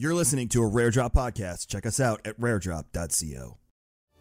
[0.00, 1.66] You're listening to a Rare Drop podcast.
[1.66, 3.58] Check us out at raredrop.co.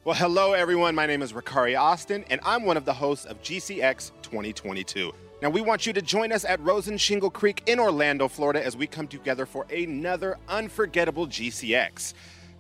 [0.04, 0.94] Well, hello, everyone.
[0.94, 5.14] My name is Ricari Austin, and I'm one of the hosts of GCX 2022.
[5.42, 8.76] Now, we want you to join us at Rosen Shingle Creek in Orlando, Florida, as
[8.76, 12.14] we come together for another unforgettable GCX.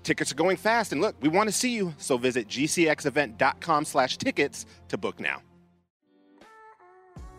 [0.03, 4.17] Tickets are going fast, and look, we want to see you, so visit gcxevent.com slash
[4.17, 5.41] tickets to book now.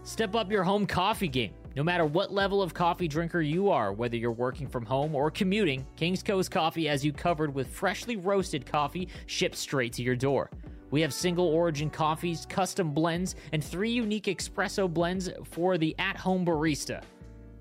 [0.03, 1.55] Step up your home coffee game.
[1.77, 5.31] No matter what level of coffee drinker you are, whether you're working from home or
[5.31, 10.17] commuting, King's Coast Coffee has you covered with freshly roasted coffee shipped straight to your
[10.17, 10.51] door.
[10.91, 16.17] We have single origin coffees, custom blends, and three unique espresso blends for the at
[16.17, 17.05] home barista.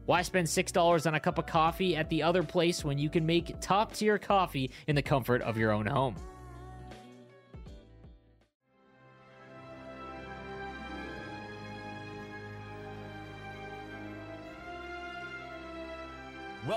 [0.07, 3.28] Why spend $6 on a cup of coffee at the other place when you can
[3.28, 6.16] make top tier coffee in the comfort of your own home?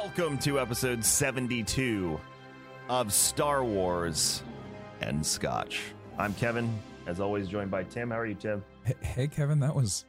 [0.02, 2.18] Welcome to episode 72
[2.88, 4.42] of Star Wars
[5.00, 5.80] and Scotch.
[6.18, 6.76] I'm Kevin,
[7.06, 8.10] as always, joined by Tim.
[8.10, 8.64] How are you, Tim?
[9.00, 10.04] Hey, Kevin, that was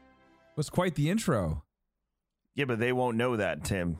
[0.56, 1.64] was quite the intro.
[2.56, 4.00] Yeah, but they won't know that, Tim.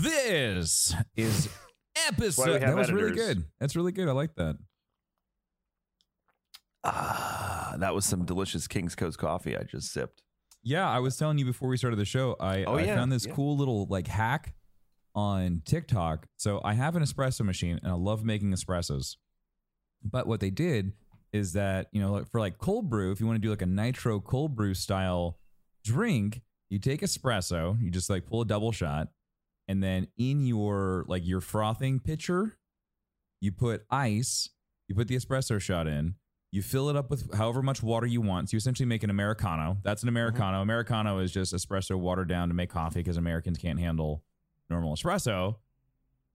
[0.00, 1.50] This is
[2.08, 2.62] episode.
[2.62, 3.44] That was really good.
[3.60, 4.08] That's really good.
[4.08, 4.56] I like that.
[6.82, 10.22] Ah, that was some delicious King's Coast coffee I just sipped.
[10.62, 12.36] Yeah, I was telling you before we started the show.
[12.40, 13.34] I, Oh, I yeah, found this yeah.
[13.34, 14.54] cool little like hack
[15.16, 16.26] on TikTok.
[16.36, 19.16] So I have an espresso machine, and I love making espressos.
[20.04, 20.92] But what they did
[21.32, 23.66] is that you know for like cold brew, if you want to do like a
[23.66, 25.38] nitro cold brew style
[25.82, 29.08] drink, you take espresso, you just like pull a double shot,
[29.66, 32.58] and then in your like your frothing pitcher,
[33.40, 34.50] you put ice,
[34.86, 36.14] you put the espresso shot in,
[36.52, 38.50] you fill it up with however much water you want.
[38.50, 39.78] So you essentially make an americano.
[39.82, 40.16] That's an mm-hmm.
[40.16, 40.60] americano.
[40.60, 44.22] Americano is just espresso watered down to make coffee because Americans can't handle
[44.70, 45.56] normal espresso,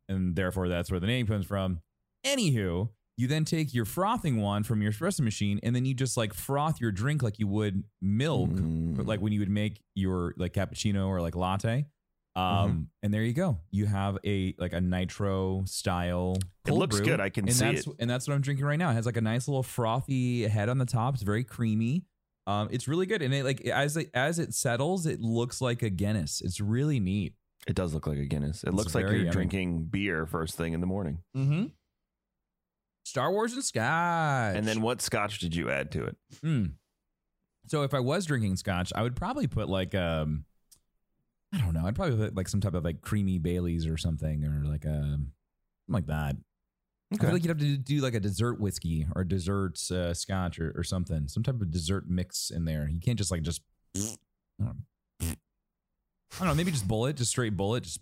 [0.10, 1.82] and therefore that's where the name comes from.
[2.26, 6.18] Anywho, you then take your frothing one from your espresso machine, and then you just
[6.18, 9.06] like froth your drink like you would milk, Mm.
[9.06, 11.86] like when you would make your like cappuccino or like latte.
[12.34, 12.82] Um, Mm-hmm.
[13.04, 13.58] and there you go.
[13.72, 16.38] You have a like a nitro style.
[16.66, 17.20] It looks brew, good.
[17.20, 17.94] I can and see that's, it.
[18.00, 18.90] And that's what I'm drinking right now.
[18.92, 21.16] It has like a nice little frothy head on the top.
[21.16, 22.06] It's very creamy.
[22.48, 25.82] Um, it's really good, and it like as it as it settles, it looks like
[25.84, 26.40] a Guinness.
[26.42, 27.34] It's really neat.
[27.68, 28.64] It does look like a Guinness.
[28.64, 29.30] It looks like you're yummy.
[29.30, 31.20] drinking beer first thing in the morning.
[31.36, 31.66] Mm-hmm.
[33.06, 34.56] Star Wars and Scotch.
[34.56, 36.18] And then what scotch did you add to it?
[36.44, 36.74] Mm.
[37.68, 40.46] So if I was drinking Scotch, I would probably put like um,
[41.54, 41.86] I don't know.
[41.86, 45.02] I'd probably put like some type of like creamy Bailey's or something, or like a
[45.02, 45.32] something
[45.88, 46.36] like that.
[47.14, 50.60] I feel like you'd have to do like a dessert whiskey or dessert uh, Scotch
[50.60, 52.88] or, or something, some type of dessert mix in there.
[52.90, 53.62] You can't just like just.
[56.34, 56.54] I don't know, I don't know.
[56.56, 58.00] Maybe just Bulleit, just straight Bulleit, just.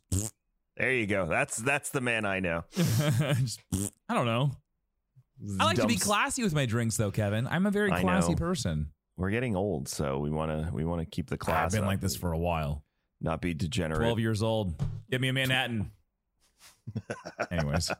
[0.78, 1.26] There you go.
[1.26, 2.64] That's that's the man I know.
[2.74, 3.62] just
[4.08, 4.52] I don't know.
[5.60, 7.48] I like to be classy with my drinks, though, Kevin.
[7.48, 8.38] I'm a very I classy know.
[8.38, 8.92] person.
[9.18, 11.66] We're getting old, so we want to we want to keep the class.
[11.66, 12.84] I've been up like this for a while.
[13.20, 14.00] not be degenerate.
[14.00, 14.82] 12 years old.
[15.12, 15.92] Get me a Manhattan.
[17.52, 17.92] Anyways.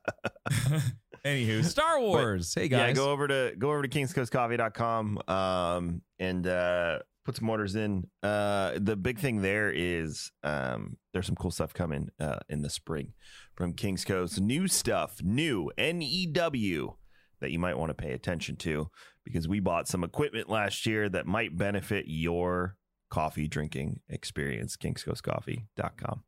[1.26, 2.54] Anywho, Star Wars.
[2.54, 2.90] hey guys.
[2.90, 7.00] Yeah, go over to go over to kingscoastcoffee.com um and uh
[7.30, 8.08] put some orders in.
[8.24, 12.72] Uh, the big thing there is um, there's some cool stuff coming uh, in the
[12.72, 13.14] spring
[13.56, 14.42] from Kings Coast.
[14.42, 16.96] New stuff, new N E W
[17.40, 18.90] that you might want to pay attention to
[19.24, 22.78] because we bought some equipment last year that might benefit your
[23.12, 24.76] coffee drinking experience.
[24.76, 26.24] KingsCoastCoffee.com.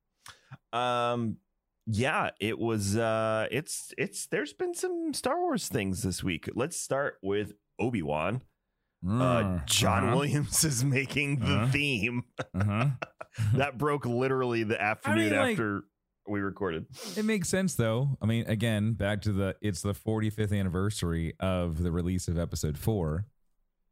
[0.71, 1.37] Um,
[1.87, 2.95] yeah, it was.
[2.95, 4.27] Uh, it's it's.
[4.27, 6.47] There's been some Star Wars things this week.
[6.53, 8.43] Let's start with Obi Wan.
[9.07, 10.15] Uh, John Uh-huh.
[10.15, 11.71] Williams is making the Uh-huh.
[11.71, 12.23] theme.
[12.53, 12.87] Uh-huh.
[13.55, 15.83] that broke literally the afternoon like- after
[16.27, 16.85] we recorded.
[17.17, 18.17] It makes sense though.
[18.21, 22.77] I mean, again, back to the it's the 45th anniversary of the release of episode
[22.77, 23.25] 4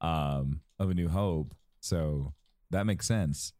[0.01, 1.53] um of A New Hope.
[1.81, 2.33] So
[2.71, 3.53] that makes sense.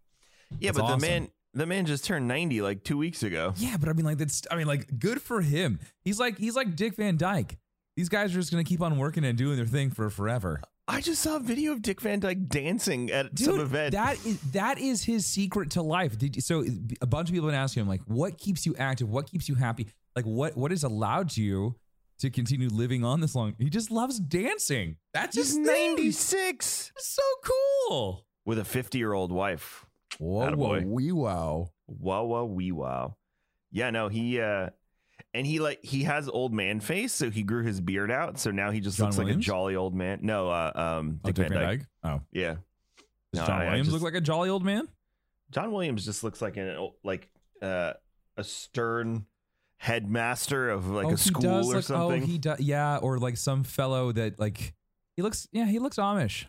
[0.59, 0.99] Yeah, That's but awesome.
[0.99, 3.53] the man, the man just turned ninety like two weeks ago.
[3.57, 5.79] Yeah, but I mean like that's I mean like good for him.
[6.03, 7.57] He's like he's like Dick Van Dyke.
[7.97, 10.61] These guys are just going to keep on working and doing their thing for forever.
[10.89, 13.91] I just saw a video of Dick Van Dyke dancing at some Dude, event.
[13.93, 16.17] that is that is his secret to life.
[16.17, 16.65] Did you, so
[16.99, 19.07] a bunch of people have been asking him like, what keeps you active?
[19.07, 19.87] What keeps you happy?
[20.15, 21.75] Like what what has allowed you
[22.19, 23.53] to continue living on this long?
[23.59, 24.97] He just loves dancing.
[25.13, 28.25] That's He's his ninety six so cool.
[28.45, 29.85] with a fifty year old wife.
[30.17, 30.85] Whoa, Attaboy.
[30.85, 31.69] wee wow.
[31.87, 33.15] Wow, wow, wee wow.
[33.71, 34.71] Yeah, no, he uh
[35.33, 38.51] and he like he has old man face, so he grew his beard out, so
[38.51, 40.19] now he just John looks like a jolly old man.
[40.21, 41.85] No, uh um Oh, Dick Van Dyke.
[42.03, 42.55] Oh, Yeah.
[43.33, 44.87] does No, John I- I Williams just- look like a jolly old man?
[45.51, 47.29] John Williams just looks like an like
[47.61, 47.93] uh
[48.37, 49.25] a stern
[49.77, 52.23] headmaster of like oh, a school does or look, something.
[52.23, 52.59] Oh, he does.
[52.59, 54.73] Yeah, or like some fellow that like
[55.15, 55.47] he looks.
[55.51, 56.45] Yeah, he looks Amish.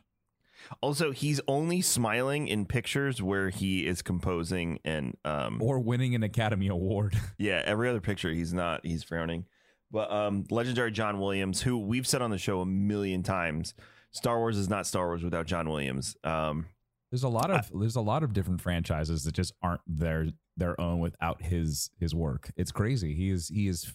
[0.81, 6.23] Also, he's only smiling in pictures where he is composing and um or winning an
[6.23, 7.17] Academy Award.
[7.39, 9.47] yeah, every other picture he's not he's frowning.
[9.91, 13.75] But um legendary John Williams, who we've said on the show a million times,
[14.13, 16.17] Star Wars is not Star Wars without John Williams.
[16.25, 16.67] Um
[17.11, 20.81] There's a lot of there's a lot of different franchises that just aren't their their
[20.81, 22.53] own without his his work.
[22.57, 23.15] It's crazy.
[23.15, 23.93] He is he is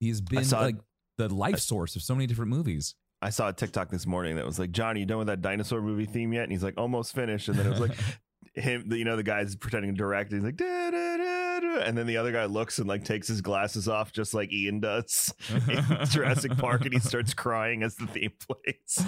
[0.00, 0.76] he has been saw- like
[1.16, 2.94] the life source of so many different movies.
[3.24, 5.80] I saw a TikTok this morning that was like, Johnny, you done with that dinosaur
[5.80, 6.42] movie theme yet?
[6.42, 7.48] And he's like, almost finished.
[7.48, 7.96] And then it was like
[8.54, 10.30] him, you know, the guy's pretending to direct.
[10.30, 11.78] He's like, da, da, da, da.
[11.84, 14.80] and then the other guy looks and like takes his glasses off, just like Ian
[14.80, 15.32] does
[15.68, 19.02] in Jurassic Park, and he starts crying as the theme plays.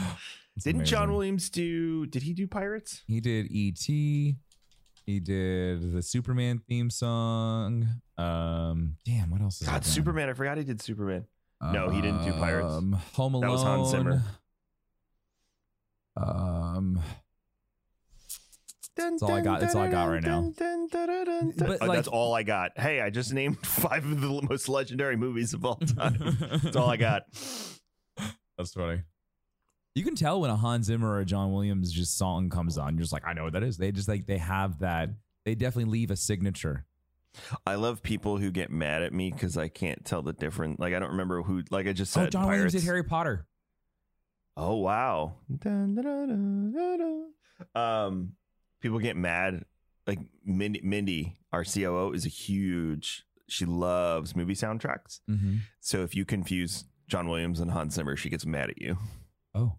[0.57, 1.13] It's Didn't John.
[1.13, 2.07] Williams do?
[2.07, 3.03] Did he do Pirates?
[3.07, 4.37] He did E.T.
[5.05, 7.87] He did the Superman theme song.
[8.17, 9.61] Um, damn, what else?
[9.61, 10.31] Is God, Superman!
[10.31, 11.27] I forgot he did Superman.
[11.63, 13.15] No, he didn't do Um, Pirates.
[13.17, 13.41] Home Alone.
[13.47, 14.23] That was Hans Zimmer.
[16.17, 17.01] Um,
[18.97, 20.51] That's all I got- that's all I got right now.
[20.59, 22.73] But, Oh, like- that's all I got.
[22.79, 26.17] Hey, I just named five of the most legendary movies of all time.
[26.63, 27.25] that's all I got.
[28.59, 29.03] That's funny.
[29.95, 32.95] You can tell when a Hans Zimmer or a John Williams just song comes on.
[32.95, 33.77] You're just like, I know what that is.
[33.77, 35.11] They just like they have that.
[35.45, 36.87] They definitely leave a signature.
[37.67, 40.79] I love people who get mad at me because I can't tell the difference.
[40.79, 41.63] Like I don't remember who.
[41.71, 42.57] Like I just said, oh, John Pirates.
[42.57, 43.47] Williams did Harry Potter.
[44.57, 45.35] Oh wow.
[45.59, 47.33] Dun, dun, dun.
[47.75, 48.33] Um,
[48.81, 49.65] people get mad.
[50.07, 53.25] Like Mindy, Mindy, our COO, is a huge.
[53.49, 55.21] She loves movie soundtracks.
[55.31, 55.57] Mm-hmm.
[55.81, 58.97] So if you confuse John Williams and Hans Zimmer, she gets mad at you
[59.55, 59.79] Oh,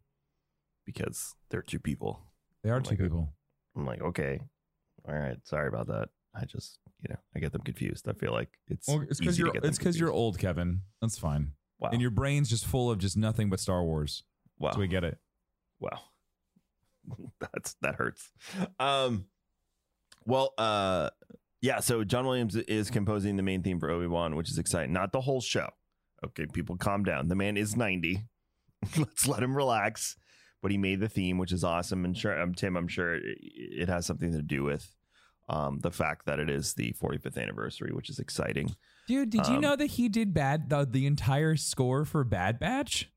[0.85, 2.21] because they're two people.
[2.63, 3.03] they are Oh two God.
[3.03, 3.33] people.
[3.75, 4.39] I'm like, okay,
[5.07, 6.09] all right, sorry about that.
[6.33, 8.07] I just, you know, I get them confused.
[8.09, 10.81] I feel like it's Well, it's because you're it's because you're old, Kevin.
[11.01, 11.51] That's fine.
[11.79, 14.23] wow, And your brain's just full of just nothing but Star Wars.
[14.57, 15.17] wow, So we get it.
[15.79, 15.99] wow.
[17.39, 18.31] That's that hurts.
[18.79, 19.25] Um,
[20.25, 21.09] well, uh,
[21.61, 21.79] yeah.
[21.79, 24.91] So John Williams is composing the main theme for Obi Wan, which is exciting.
[24.93, 25.69] Not the whole show.
[26.25, 27.27] Okay, people, calm down.
[27.27, 28.23] The man is ninety.
[28.97, 30.15] Let's let him relax.
[30.61, 32.03] But he made the theme, which is awesome.
[32.03, 34.91] And sure, um, Tim, I'm sure it, it has something to do with
[35.49, 38.75] um, the fact that it is the 45th anniversary, which is exciting.
[39.07, 42.59] Dude, did you Um, know that he did bad the, the entire score for Bad
[42.59, 43.09] Batch?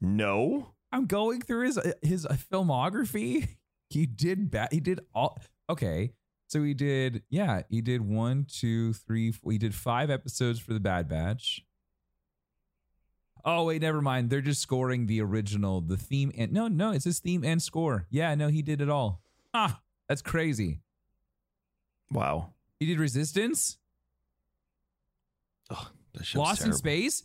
[0.00, 3.48] No, I'm going through his his filmography.
[3.92, 4.68] He did bad.
[4.70, 5.36] He did all.
[5.68, 6.12] Okay,
[6.46, 7.24] so he did.
[7.28, 9.32] Yeah, he did one, two, three.
[9.32, 11.64] Four, he did five episodes for the Bad Batch.
[13.44, 14.30] Oh wait, never mind.
[14.30, 18.06] They're just scoring the original, the theme, and no, no, it's his theme and score.
[18.10, 19.22] Yeah, no, he did it all.
[19.54, 20.78] Ah, that's crazy.
[22.10, 22.50] Wow.
[22.78, 23.76] He did Resistance,
[25.70, 26.72] Ugh, that show's Lost in.
[26.72, 27.22] Space.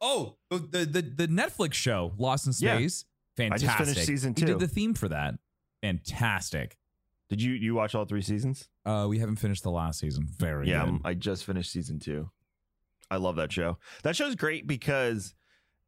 [0.00, 2.76] Oh, the the the Netflix show Lost in Yeah.
[2.76, 3.04] Space.
[3.38, 3.86] I just Fantastic.
[3.86, 4.40] finished season two.
[4.40, 4.58] He two.
[4.58, 5.34] did the theme for that.
[5.82, 6.76] Fantastic.
[7.28, 8.68] Did you you watch all three seasons?
[8.84, 10.26] Uh, we haven't finished the last season.
[10.38, 10.88] Very yeah, good.
[10.88, 12.30] I'm- I just finished season two.
[13.10, 13.78] I love that show.
[14.02, 15.34] That show's great because,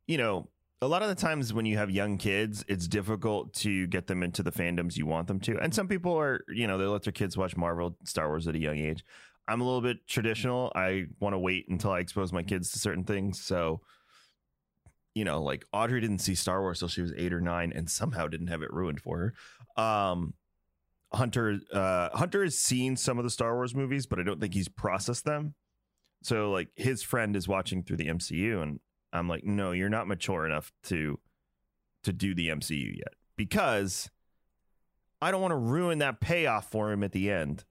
[0.06, 0.48] you know,
[0.80, 4.22] a lot of the times when you have young kids, it's difficult to get them
[4.22, 5.58] into the fandoms you want them to.
[5.58, 8.54] And some people are, you know, they let their kids watch Marvel, Star Wars at
[8.54, 9.04] a young age.
[9.48, 10.70] I'm a little bit traditional.
[10.76, 13.40] I want to wait until I expose my kids to certain things.
[13.42, 13.80] So,
[15.14, 17.90] you know, like Audrey didn't see Star Wars till she was eight or nine and
[17.90, 19.34] somehow didn't have it ruined for
[19.76, 19.82] her.
[19.82, 20.34] Um,
[21.12, 24.54] Hunter, uh, Hunter has seen some of the Star Wars movies, but I don't think
[24.54, 25.54] he's processed them.
[26.22, 28.80] So, like, his friend is watching through the MCU, and
[29.12, 31.18] I'm like, no, you're not mature enough to
[32.04, 34.10] to do the MCU yet because
[35.20, 37.64] I don't want to ruin that payoff for him at the end.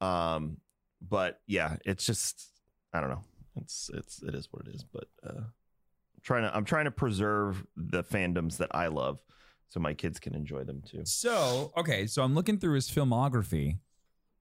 [0.00, 0.58] Um,
[1.00, 2.46] but yeah, it's just
[2.92, 3.24] I don't know.
[3.56, 4.84] It's it's it is what it is.
[4.84, 9.20] But uh, I'm trying to I'm trying to preserve the fandoms that I love
[9.68, 11.00] so my kids can enjoy them too.
[11.04, 13.78] So, okay, so I'm looking through his filmography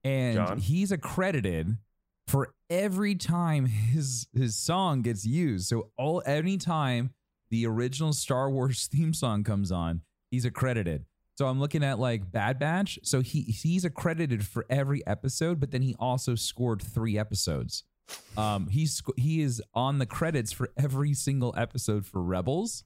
[0.04, 0.58] and John?
[0.58, 1.78] he's accredited
[2.32, 5.68] for every time his his song gets used.
[5.68, 7.14] So all anytime
[7.50, 11.06] the original Star Wars theme song comes on, he's accredited.
[11.38, 13.00] So I'm looking at like Bad Batch.
[13.04, 17.84] So he he's accredited for every episode, but then he also scored three episodes.
[18.38, 22.86] Um, he's he is on the credits for every single episode for Rebels.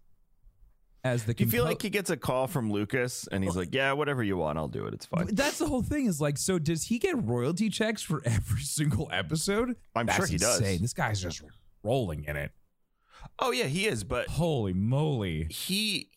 [1.06, 3.94] As the you feel like he gets a call from Lucas and he's like, "Yeah,
[3.94, 4.94] whatever you want, I'll do it.
[4.96, 6.08] It's fine." That's the whole thing.
[6.08, 9.76] Is like, so does he get royalty checks for every single episode?
[9.96, 10.60] I'm That's sure he does.
[10.60, 11.44] This guy's just
[11.84, 12.52] rolling in it.
[13.38, 15.46] Oh yeah, he is, but Holy moly!
[15.52, 16.10] he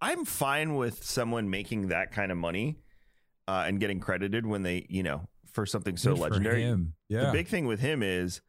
[0.00, 2.76] I'm fine with someone making that kind of money
[3.46, 6.76] uh, and getting credited when they, you know, for something so Good legendary.
[7.08, 7.26] Yeah.
[7.26, 8.40] The big thing with him is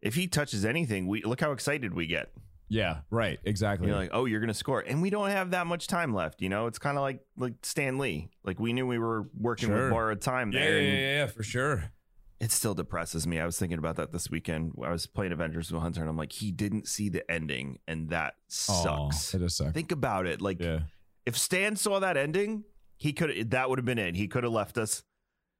[0.00, 2.32] if he touches anything, we look how excited we get.
[2.72, 2.98] Yeah.
[3.10, 3.38] Right.
[3.44, 3.88] Exactly.
[3.88, 6.40] You're like, oh, you're gonna score, and we don't have that much time left.
[6.40, 8.30] You know, it's kind of like like Stan Lee.
[8.44, 9.84] Like we knew we were working Sure.
[9.84, 10.80] with borrowed time yeah, there.
[10.80, 11.92] yeah, and yeah, yeah, for sure.
[12.40, 13.38] It still depresses me.
[13.38, 14.72] I was thinking about that this weekend.
[14.82, 18.10] I was playing Avengers with Hunter, and I'm like, he didn't see the ending, and
[18.10, 19.32] that sucks.
[19.32, 19.72] Aw, it does suck.
[19.74, 20.40] Think about it.
[20.40, 20.80] Like, yeah.
[21.24, 22.64] if Stan saw that ending,
[22.96, 24.16] he could that would have been it.
[24.16, 25.04] He could have left us.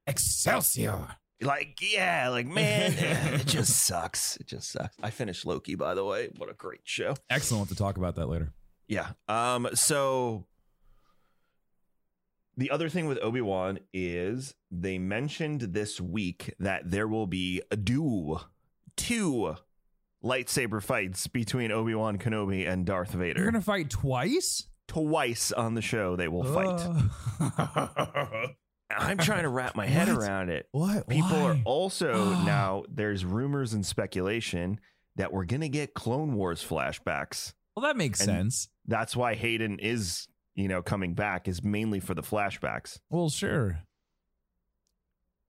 [0.07, 1.07] Excelsior.
[1.43, 2.95] Like, yeah, like man,
[3.41, 4.37] it just sucks.
[4.37, 4.97] It just sucks.
[5.03, 6.29] I finished Loki, by the way.
[6.37, 7.15] What a great show.
[7.29, 7.69] Excellent.
[7.71, 8.53] To talk about that later.
[8.89, 9.11] Yeah.
[9.29, 9.69] Um.
[9.75, 10.47] So
[12.57, 17.63] the other thing with Obi Wan is they mentioned this week that there will be
[17.71, 18.45] a duel,
[18.97, 19.57] two
[20.23, 23.41] lightsaber fights between Obi Wan Kenobi and Darth Vader.
[23.41, 24.69] You're gonna fight twice.
[24.89, 26.87] Twice on the show they will fight.
[27.41, 28.47] Uh,
[28.99, 30.17] I'm trying to wrap my head What?
[30.19, 30.69] around it.
[30.73, 31.09] what?
[31.09, 31.63] People are Why?
[31.65, 34.81] also now there's rumors and speculation
[35.17, 37.53] that we're gonna get Clone Wars flashbacks.
[37.77, 38.69] Well, that makes and- sense.
[38.87, 42.99] That's why Hayden is, you know, coming back is mainly for the flashbacks.
[43.11, 43.79] Well, sure.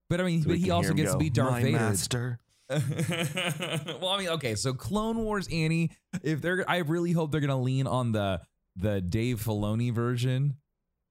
[0.08, 1.62] But I mean, So but we he can also him gets to be Darth "My
[1.62, 1.78] Vader.
[1.78, 2.40] master.
[2.70, 5.90] well, I mean, okay, so Clone Wars Annie,
[6.22, 8.40] if they're I really hope they're gonna lean on the
[8.76, 10.56] the Dave Filoni version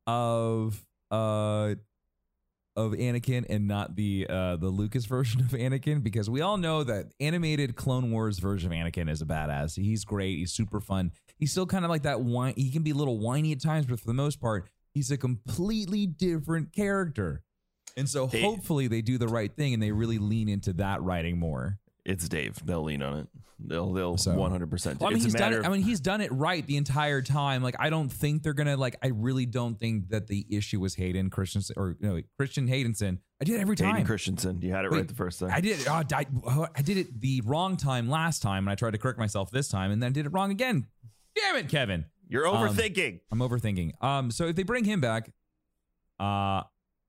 [0.08, 1.76] of uh
[2.76, 6.84] of Anakin and not the uh the Lucas version of Anakin because we all know
[6.84, 9.76] that animated Clone Wars version of Anakin is a badass.
[9.76, 11.12] He's great, he's super fun.
[11.38, 13.86] He's still kind of like that whine he can be a little whiny at times,
[13.86, 17.44] but for the most part, he's a completely different character.
[17.96, 21.38] And so hopefully they do the right thing and they really lean into that writing
[21.38, 21.78] more.
[22.06, 22.60] It's Dave.
[22.66, 23.28] They'll lean on it.
[23.66, 25.02] They'll they'll one hundred percent.
[25.02, 25.66] I mean, It's he's done it.
[25.66, 27.64] I mean, he's done it right the entire time.
[27.64, 28.98] Like, I don't think they're gonna like.
[29.02, 33.20] I really don't think that the issue was Hayden Christensen or no Christian Haydenson.
[33.42, 33.92] I did it every time.
[33.92, 34.62] Hayden Christensen.
[34.62, 35.52] You had it Wait, right the first time.
[35.54, 35.88] I did it.
[35.90, 38.98] Oh, I, oh, I did it the wrong time last time, and I tried to
[38.98, 40.88] correct myself this time, and then I did it wrong again.
[41.36, 42.06] Damn it, Kevin.
[42.28, 43.22] You're Um, overthinking.
[43.32, 44.04] I'm overthinking.
[44.04, 45.30] Um, so if they bring him back,
[46.20, 46.64] uh,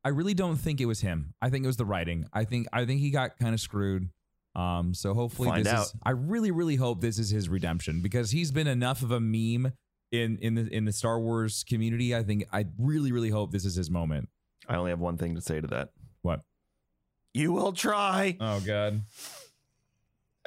[0.05, 1.35] I really don't think it was him.
[1.43, 2.27] I think it was the writing.
[2.33, 4.09] I think I think he got kind of screwed.
[4.55, 5.87] Um, so hopefully Find this out.
[5.87, 5.95] is.
[6.03, 9.73] I really, really hope this is his redemption because he's been enough of a meme
[10.13, 12.15] in in the in the Star Wars community.
[12.15, 14.29] I think I really, really hope this is his moment.
[14.69, 15.91] I only have one thing to say to that.
[16.23, 16.41] What?
[17.33, 18.37] You will try.
[18.41, 19.03] Oh God.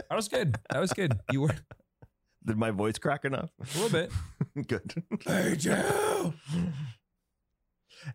[0.10, 0.58] That was good.
[0.70, 1.20] That was good.
[1.32, 1.56] You were
[2.46, 3.50] Did my voice crack enough?
[3.60, 4.12] a little bit.
[4.68, 5.04] Good.
[5.26, 6.34] Hey Joe.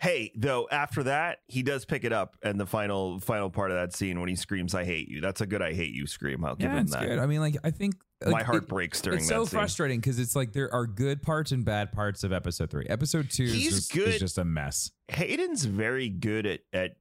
[0.01, 3.77] Hey, though, after that, he does pick it up and the final final part of
[3.77, 5.21] that scene when he screams, I hate you.
[5.21, 6.45] That's a good I hate you scream.
[6.45, 7.07] I'll give Yeah, him that.
[7.07, 7.19] good.
[7.19, 7.95] I mean, like I think
[8.27, 9.23] My heart it- breaks during that.
[9.23, 9.59] it's so scene.
[9.59, 12.87] frustrating because it's like there are good parts and bad parts of episode three.
[12.89, 14.09] Episode two is just, good.
[14.09, 14.91] is just a mess.
[15.09, 16.97] Hayden's very good at at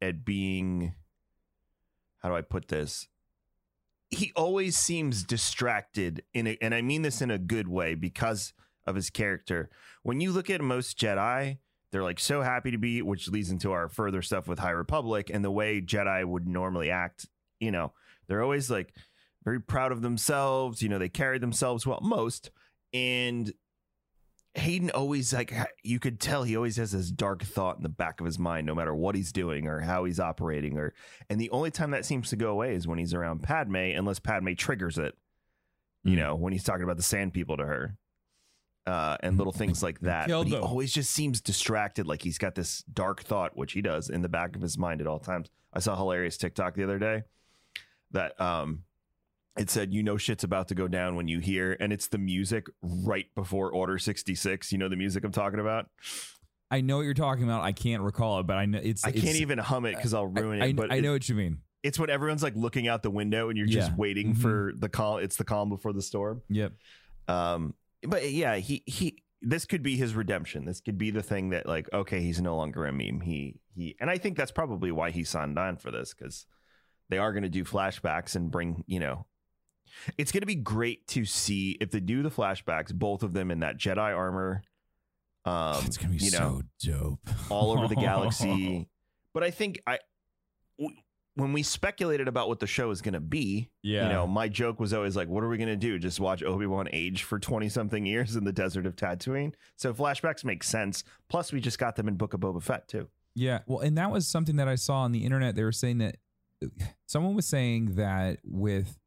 [0.00, 0.94] at being
[2.18, 3.08] how do I put this?
[4.10, 8.52] He always seems distracted in a, and I mean this in a good way because
[8.86, 9.70] of his character.
[10.02, 11.58] When you look at most Jedi,
[11.92, 15.30] they're like so happy to be, which leads into our further stuff with High Republic
[15.32, 17.26] and the way Jedi would normally act.
[17.60, 17.92] You know,
[18.26, 18.94] they're always like
[19.44, 20.82] very proud of themselves.
[20.82, 22.00] You know, they carry themselves well.
[22.02, 22.50] Most
[22.92, 23.52] and
[24.54, 28.20] Hayden always like you could tell he always has this dark thought in the back
[28.20, 30.92] of his mind, no matter what he's doing or how he's operating, or
[31.30, 34.18] and the only time that seems to go away is when he's around Padme, unless
[34.18, 35.14] Padme triggers it.
[36.04, 36.18] You Mm.
[36.18, 37.96] know, when he's talking about the sand people to her.
[38.84, 40.28] Uh, and little things like that.
[40.28, 44.10] But he always just seems distracted, like he's got this dark thought, which he does
[44.10, 45.48] in the back of his mind at all times.
[45.72, 47.22] I saw a hilarious TikTok the other day
[48.10, 48.82] that um
[49.56, 52.18] it said you know shit's about to go down when you hear and it's the
[52.18, 55.86] music right before order 66 you know the music i'm talking about
[56.70, 57.62] I know what you're talking about.
[57.62, 59.04] I can't recall it, but I know it's.
[59.04, 61.12] i it's- can't even hum it because i'll ruin I, it I, but I know
[61.12, 61.58] what you mean.
[61.82, 63.96] it's when everyone's like looking out the window and you're just Yeah.
[63.96, 64.38] waiting Mhm.
[64.38, 66.72] for the call it's the calm before the storm Yep.
[67.28, 67.74] um
[68.06, 70.66] but yeah he he this could be his redemption.
[70.66, 73.20] This could be the thing that like okay he's no longer a meme.
[73.20, 76.46] He he and i think that's probably why he signed on for this because
[77.08, 79.26] they are going to do flashbacks and bring you know
[80.16, 83.50] it's going to be great to see if they do the flashbacks both of them
[83.50, 84.62] in that jedi armor
[85.44, 87.30] um it's gonna be you know so dope.
[87.50, 88.88] all over the galaxy.
[89.34, 89.98] But i think i
[91.34, 94.06] when we speculated about what the show is going to be Yeah.
[94.06, 96.42] you know my joke was always like what are we going to do just watch
[96.42, 101.04] obi-wan age for 20 something years in the desert of tatooine so flashbacks make sense
[101.28, 104.10] plus we just got them in book of boba fett too Yeah, well, and that
[104.10, 105.54] was something that I saw on the internet.
[105.56, 106.16] They were saying that
[107.06, 108.98] someone was saying that with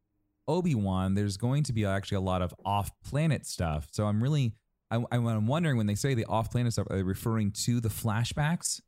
[0.47, 3.87] Obi Wan, there's going to be actually a lot of off-planet stuff.
[3.91, 4.53] So I'm really,
[4.91, 8.81] I, I'm wondering when they say the off-planet stuff, are they referring to the flashbacks,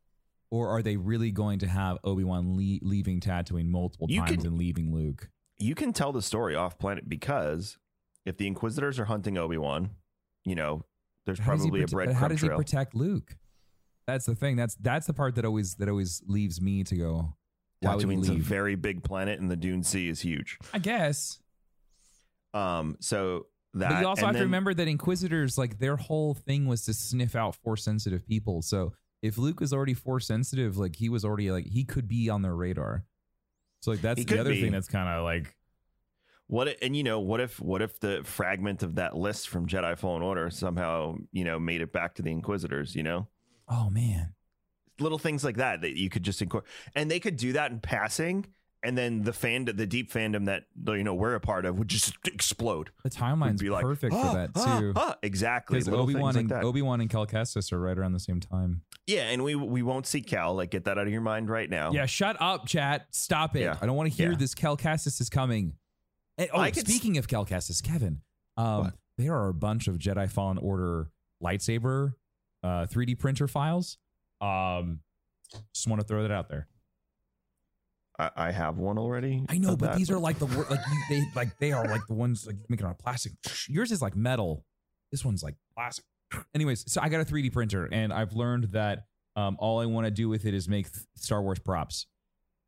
[0.51, 4.32] or are they really going to have Obi Wan le- leaving Tatooine multiple You times
[4.38, 5.30] could- and leaving Luke?
[5.60, 7.77] you can tell the story off planet because
[8.25, 9.89] if the inquisitors are hunting obi-wan
[10.46, 10.84] you know
[11.25, 13.36] there's How probably a prote- but breadcrumb How does he trail protect Luke?
[14.06, 14.56] That's the thing.
[14.56, 17.34] That's that's the part that always that always leaves me to go.
[17.84, 21.39] Tatooine's a very big planet and the dune sea is huge I guess.
[22.54, 26.66] um so that but you also have to remember that Inquisitors, like their whole thing
[26.68, 28.62] was to sniff out force sensitive people.
[28.62, 32.30] So if Luke was already force sensitive, like he was already like he could be
[32.30, 33.06] on their radar.
[33.82, 34.62] So like that's the other be.
[34.62, 35.56] thing that's kind of like
[36.48, 39.98] What and you know what if what if the fragment of that list from Jedi
[39.98, 42.96] Fallen Order somehow you know made it back to the Inquisitors?
[42.96, 43.28] You know,
[43.68, 44.34] oh man,
[45.00, 47.80] little things like that that you could just incorporate, and they could do that in
[47.80, 48.46] passing,
[48.84, 51.88] and then the fan the deep fandom that you know we're a part of would
[51.88, 52.90] just explode.
[53.04, 54.94] the timeline's be like perfect "Ah, for that ah, too.
[54.96, 55.80] ah," exactly.
[55.80, 56.63] Because Obi Wan and like.
[56.63, 58.82] Obi Wan and Cal Kestis are right around the same time.
[59.08, 60.54] yeah, and we we won't see Cal.
[60.56, 61.92] Like, get that out of your mind right now.
[61.92, 63.08] Yeah, shut up, chat.
[63.12, 63.62] Stop it.
[63.62, 63.78] Yeah.
[63.82, 64.38] I don't want to hear Yeah.
[64.38, 64.54] this.
[64.54, 65.74] Cal Kestis is coming.
[66.38, 68.22] And- oh, I could s- speaking of Cal Kestis, Kevin,
[68.58, 71.10] um, there are a bunch of Jedi Fallen Order
[71.44, 72.13] lightsaber
[72.63, 73.98] uh, 3D printer files.
[74.42, 75.00] Um,
[75.74, 76.68] just want to throw that out there.
[78.19, 79.45] I, I have one already.
[79.49, 79.97] I know, but that.
[79.97, 82.56] these are like the wor- like you, they like they are like the ones like
[82.69, 83.34] making out of plastic.
[83.67, 84.65] Yours is like metal.
[85.12, 86.03] This one's like plastic.
[86.53, 90.06] Anyways, so I got a 3D printer, and I've learned that um, all I want
[90.06, 92.08] to do with it is make th- Star Wars props.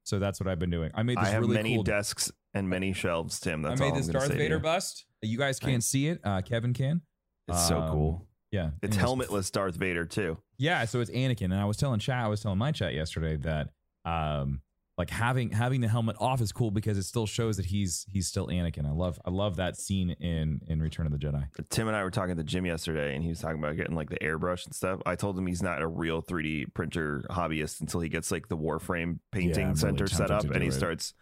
[0.04, 0.92] So that's what I've been doing.
[0.94, 1.84] I made this I have really many cool.
[1.84, 3.62] desks and many shelves, Tim.
[3.62, 5.06] That's I made all this I'm Darth Vader bust.
[5.22, 5.86] You guys can't Thanks.
[5.88, 6.22] see it.
[6.24, 7.02] Uh, Kevin can.
[7.48, 8.28] It's so Um, cool.
[8.52, 10.38] Yeah, It's Anyways, helmetless Darth Vader too.
[10.58, 13.36] Yeah, so it's Anakin, and I was telling chat, I was telling my chat yesterday
[13.38, 13.70] that
[14.06, 14.62] um,
[15.00, 18.28] like having having the helmet off is cool because it still shows that he's he's
[18.28, 18.86] still Anakin.
[18.86, 21.48] I love I love that scene in in Return of the Jedi.
[21.70, 24.10] Tim and I were talking to Jim yesterday, and he was talking about getting like
[24.10, 25.00] the airbrush and stuff.
[25.06, 28.58] I told him he's not a real 3D printer hobbyist until he gets like the
[28.58, 30.74] Warframe painting really center set up, and he it.
[30.74, 31.14] starts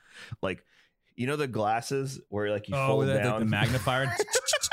[0.41, 0.65] like,
[1.15, 4.11] you know, the glasses where like you oh, fold the, the, down the magnifier.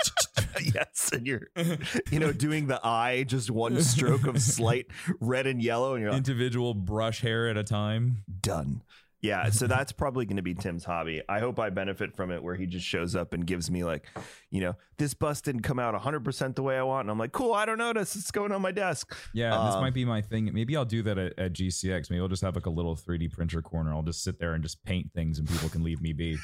[0.75, 1.49] yes, and you're,
[2.11, 4.87] you know, doing the eye, just one stroke of slight
[5.21, 8.25] red and yellow, and you're like, individual brush hair at a time.
[8.41, 8.83] done.
[9.23, 11.23] Yeah, so that's probably going to be Tim's hobby.
[11.31, 14.07] I hope I benefit from it where he just shows up and gives me like,
[14.51, 17.07] you know, this bust didn't come out 100% the way I want.
[17.07, 18.17] And I'm like, cool, I don't notice.
[18.17, 19.17] It's going on my desk.
[19.33, 20.51] Yeah, this Um, might be my thing.
[20.53, 22.11] Maybe I'll do that at, at GCX.
[22.11, 23.95] Maybe I'll just have like a little 3D printer corner.
[23.95, 26.37] I'll just sit there and just paint things, and people can leave me be.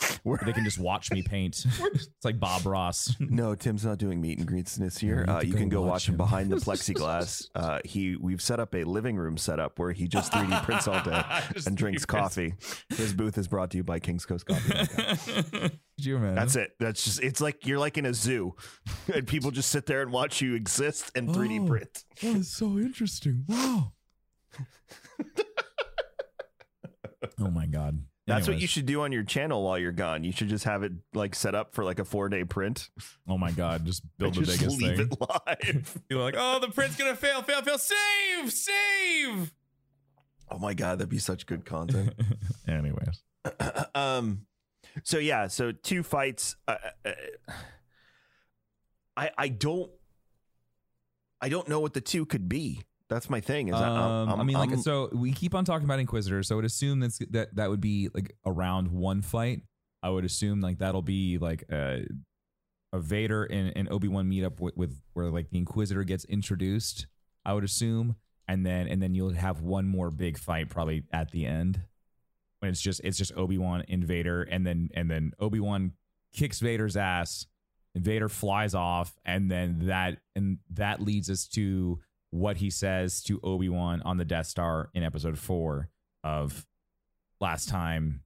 [0.44, 1.64] They can just watch me paint.
[1.80, 3.14] it's like Bob Ross.
[3.18, 5.24] No, Tim's not doing meet and greets this year.
[5.26, 7.48] you Uh, you can go watch watch him behind the plexiglass.
[7.54, 11.02] Uh, he we've set up a living room setup where he just 3D prints all
[11.02, 11.22] day
[11.66, 12.54] and drinks coffee.
[12.90, 15.70] His booth is brought to you by King's Coast Coffee.
[15.96, 16.34] You imagine?
[16.34, 16.70] That's it.
[16.78, 18.54] That's just it's like you're like in a zoo,
[19.12, 21.66] and people just sit there and watch you exist and 3D Oh.
[21.66, 22.04] print.
[22.24, 23.44] Oh, it's so interesting.
[23.48, 23.92] Wow.
[27.40, 28.02] oh my god.
[28.26, 30.22] That's what you should do on your channel while you're gone.
[30.22, 32.90] You should just have it like set up for like a four day print.
[33.28, 35.08] Oh my god, just build the just biggest leave thing.
[35.10, 35.98] it live.
[36.08, 37.78] You're like, oh, the print's gonna fail, fail, fail.
[37.78, 39.52] Save, save.
[40.50, 42.14] oh my god, that'd be such good content.
[42.68, 43.22] Anyways,
[43.94, 44.46] um,
[45.02, 46.54] so yeah, so two fights.
[46.68, 47.12] Uh, uh,
[49.16, 49.90] I I don't
[51.40, 52.82] I don't know what the two could be.
[53.10, 53.68] That's my thing.
[53.68, 56.42] Is I'm- Um, I'm- I mean, like, I'm- so we keep on talking about Inquisitor,
[56.42, 59.62] so I would assume that's that that would be like around one fight.
[60.02, 62.06] I would assume like that'll be like a,
[62.92, 67.06] a Vader and, and Obi Wan meetup with, with where like the Inquisitor gets introduced.
[67.44, 68.16] I would assume,
[68.48, 71.82] and then and then you'll have one more big fight probably at the end
[72.60, 75.92] when it's just it's just Obi Wan and Vader, and then and then Obi Wan
[76.32, 77.46] kicks Vader's ass,
[77.96, 81.98] Vader flies off, and then that and that leads us to
[82.30, 85.90] what he says to Obi Wan on the Death Star in Episode Four
[86.22, 86.66] of
[87.40, 88.22] last time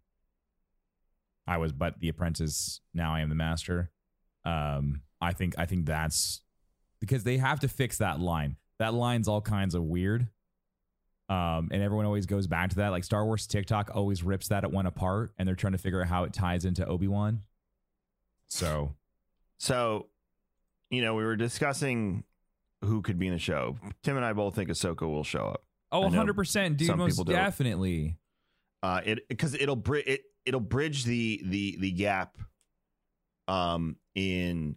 [1.46, 3.90] I was but the apprentice, now I am the master.
[4.44, 6.42] Um, I think I think that's
[7.00, 8.56] because they have to fix that line.
[8.78, 10.28] That line's all kinds of weird.
[11.28, 12.88] Um, and everyone always goes back to that.
[12.88, 16.02] Like Star Wars TikTok always rips that at one apart, and they're trying to figure
[16.02, 17.40] out how it ties into Obi Wan.
[18.48, 18.94] So
[19.58, 20.08] So,
[20.90, 22.24] you know, we were discussing
[22.84, 23.76] who could be in the show.
[24.02, 25.64] Tim and I both think Ahsoka will show up.
[25.92, 26.86] Oh, I 100%, dude.
[26.86, 28.16] some Most definitely.
[28.82, 32.36] Uh, it because it'll bri- it it'll bridge the the the gap,
[33.48, 34.76] um, in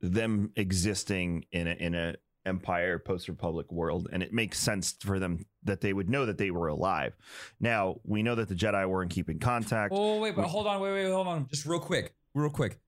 [0.00, 5.18] them existing in a in a empire post republic world, and it makes sense for
[5.18, 7.16] them that they would know that they were alive.
[7.60, 9.92] Now we know that the Jedi weren't keeping contact.
[9.96, 12.78] Oh wait, but hold on, wait, wait, hold on, just real quick, real quick.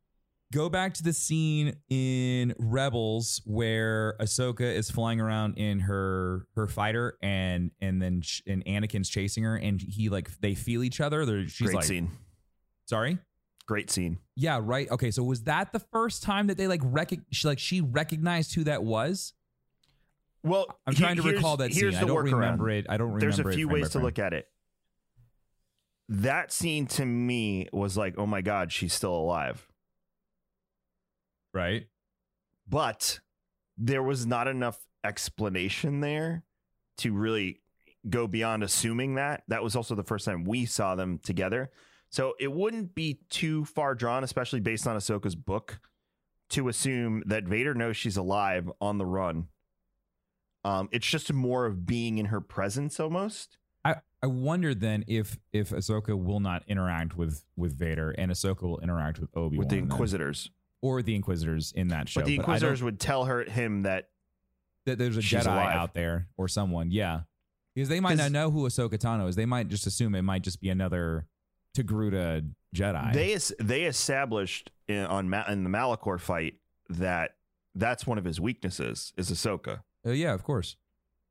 [0.54, 6.68] Go back to the scene in Rebels where Ahsoka is flying around in her her
[6.68, 11.00] fighter, and and then sh- and Anakin's chasing her, and he like they feel each
[11.00, 11.26] other.
[11.26, 12.12] They're, she's Great like, scene.
[12.86, 13.18] sorry.
[13.66, 14.18] Great scene.
[14.36, 14.88] Yeah, right.
[14.92, 18.54] Okay, so was that the first time that they like rec- she, like she recognized
[18.54, 19.32] who that was?
[20.44, 21.96] Well, I'm trying to recall that scene.
[21.96, 22.32] I don't workaround.
[22.32, 22.86] remember it.
[22.88, 23.20] I don't remember.
[23.20, 24.46] There's a few ways to look at it.
[26.08, 29.66] That scene to me was like, oh my god, she's still alive.
[31.54, 31.86] Right.
[32.68, 33.20] But
[33.78, 36.44] there was not enough explanation there
[36.98, 37.60] to really
[38.08, 39.44] go beyond assuming that.
[39.48, 41.70] That was also the first time we saw them together.
[42.10, 45.80] So it wouldn't be too far drawn, especially based on Ahsoka's book,
[46.50, 49.48] to assume that Vader knows she's alive on the run.
[50.64, 53.58] Um, it's just more of being in her presence almost.
[53.84, 58.62] I, I wonder then if if Ahsoka will not interact with with Vader and Ahsoka
[58.62, 60.50] will interact with Obi Wan with the Inquisitors.
[60.84, 62.20] Or the Inquisitors in that show.
[62.20, 64.10] but the Inquisitors would tell her him that
[64.84, 65.74] that there's a Jedi alive.
[65.74, 67.20] out there or someone, yeah,
[67.74, 69.34] because they might not know who Ahsoka Tano is.
[69.34, 71.26] They might just assume it might just be another
[71.74, 73.12] Togruta Jedi.
[73.14, 76.56] they they established in, on Ma- in the Malachor fight
[76.90, 77.36] that
[77.74, 79.80] that's one of his weaknesses is Ahsoka.
[80.06, 80.76] Uh, yeah, of course.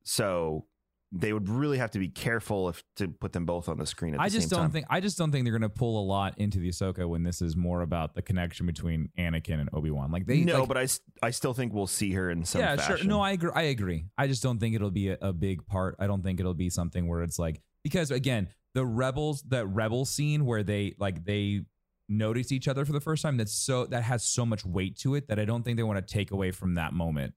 [0.02, 0.66] So
[1.16, 4.14] they would really have to be careful if to put them both on the screen
[4.14, 4.70] at the I just same don't time.
[4.72, 7.40] think I just don't think they're gonna pull a lot into the Ahsoka when this
[7.40, 10.10] is more about the connection between Anakin and Obi Wan.
[10.10, 12.96] Like they no, like, but I still think we'll see her in some yeah, fashion.
[12.98, 13.06] sure.
[13.06, 13.52] No, I agree.
[13.54, 14.06] I agree.
[14.18, 15.96] I just don't think it'll be a, a big part.
[16.00, 20.04] I don't think it'll be something where it's like because again, the rebels, that rebel
[20.04, 21.62] scene where they like they
[22.08, 23.36] notice each other for the first time.
[23.36, 26.04] That's so that has so much weight to it that I don't think they want
[26.04, 27.34] to take away from that moment.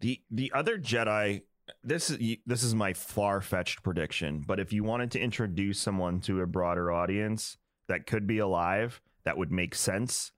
[0.00, 1.42] The the other Jedi
[1.84, 6.20] this is this is my far fetched prediction, but if you wanted to introduce someone
[6.22, 7.56] to a broader audience
[7.88, 10.32] that could be alive, that would make sense.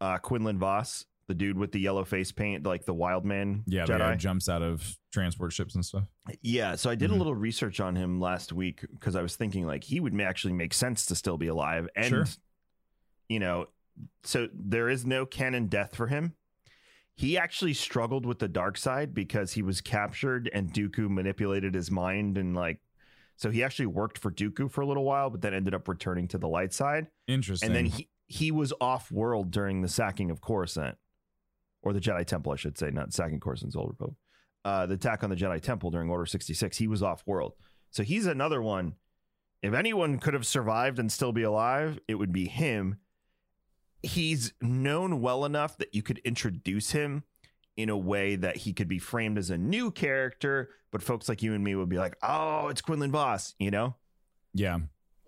[0.00, 3.84] Uh, Quinlan Vos, the dude with the yellow face paint, like the wild man Yeah,
[3.84, 3.98] Jedi.
[3.98, 6.04] guy jumps out of transport ships and stuff.
[6.42, 7.14] Yeah, so I did Mhm.
[7.14, 10.52] a little research on him last week because I was thinking like he would actually
[10.52, 12.24] make sense to still be alive, and Sure.
[13.28, 13.68] you know,
[14.22, 16.34] so there is no canon death for him.
[17.16, 21.90] He actually struggled with the dark side because he was captured and Dooku manipulated his
[21.90, 22.78] mind and like,
[23.36, 26.28] so he actually worked for Dooku for a little while, but then ended up returning
[26.28, 27.66] to the light side, Interesting.
[27.68, 30.96] and then he he was off world during the sacking of Coruscant,
[31.82, 34.16] or the Jedi Temple, I should say, not sacking Coruscant's Old Republic.
[34.64, 36.76] Uh, the attack on the Jedi Temple during Order sixty six.
[36.78, 37.52] He was off world,
[37.90, 38.94] so he's another one.
[39.62, 42.96] If anyone could have survived and still be alive, it would be him.
[44.06, 47.24] He's known well enough that you could introduce him
[47.76, 51.42] in a way that he could be framed as a new character, but folks like
[51.42, 53.96] you and me would be like, "Oh, it's Quinlan Vos," you know.
[54.54, 54.78] yeah.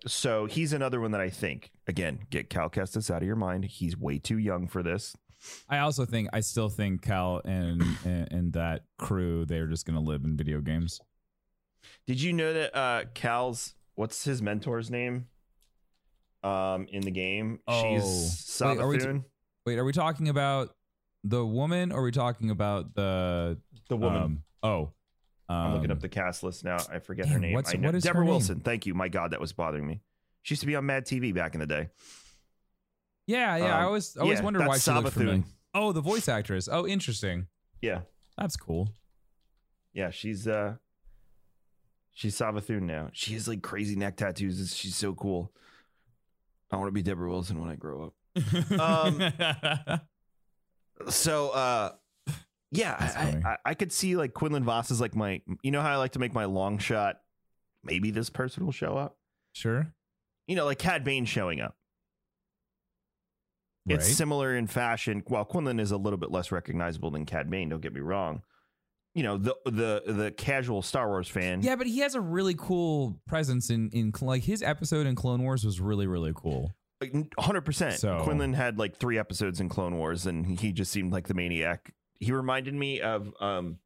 [0.07, 3.65] So he's another one that I think again get Cal Kestis out of your mind.
[3.65, 5.13] He's way too young for this.
[5.67, 9.99] I also think I still think Cal and and, and that crew they're just gonna
[9.99, 11.01] live in video games.
[12.07, 15.27] Did you know that uh Cal's what's his mentor's name?
[16.41, 17.81] Um, in the game, Oh.
[17.99, 19.19] she's Wait, are we t-
[19.65, 20.73] Wait, are we talking about
[21.25, 24.21] the woman or are we talking about the the woman.
[24.21, 24.91] um, oh,
[25.49, 26.77] I'm looking um, up the cast list now.
[26.91, 27.53] I forget her name.
[27.53, 28.23] what's- I know what is Debra?
[28.25, 28.61] Wilson.
[28.61, 28.93] Thank you.
[28.93, 29.99] My God, that was bothering me.
[30.43, 31.89] She used to be on Mad TV back in the day.
[33.27, 33.75] Yeah, yeah.
[33.75, 35.11] I Um, always I always yeah, wondered why she looked Savathun.
[35.13, 35.43] familiar.
[35.73, 36.69] Oh, the voice actress.
[36.71, 37.47] Oh, interesting.
[37.81, 38.01] Yeah,
[38.37, 38.89] That's cool.
[39.93, 40.09] yeah.
[40.09, 40.75] She's uh,
[42.11, 43.09] she's Savathun now.
[43.13, 44.75] She has like crazy neck tattoos.
[44.75, 45.51] She's so cool.
[46.71, 48.79] I want to be Debra Wilson when I grow up.
[48.79, 50.01] Um,
[51.09, 51.91] So, uh,
[52.71, 53.49] yeah, I.
[53.49, 56.11] I, I could see like Quinlan Vos is like my, you know how I like
[56.11, 57.21] to make my long shot.
[57.83, 59.17] Maybe this person will show up.
[59.53, 59.93] sure.
[60.47, 61.75] You know, like Cad Bane showing up.
[63.87, 65.23] It's similar in fashion.
[65.27, 68.41] While Quinlan is a little bit less recognizable than Cad Bane, don't get me wrong.
[69.15, 71.61] You know, the the the casual Star Wars fan.
[71.63, 75.41] Yeah, but he has a really cool presence in in like his episode in Clone
[75.43, 76.75] Wars was really really cool.
[77.39, 77.99] hundred percent.
[77.99, 81.33] So- Quinlan had like three episodes in Clone Wars, and he just seemed like the
[81.33, 81.91] maniac.
[82.19, 83.79] He reminded me of um,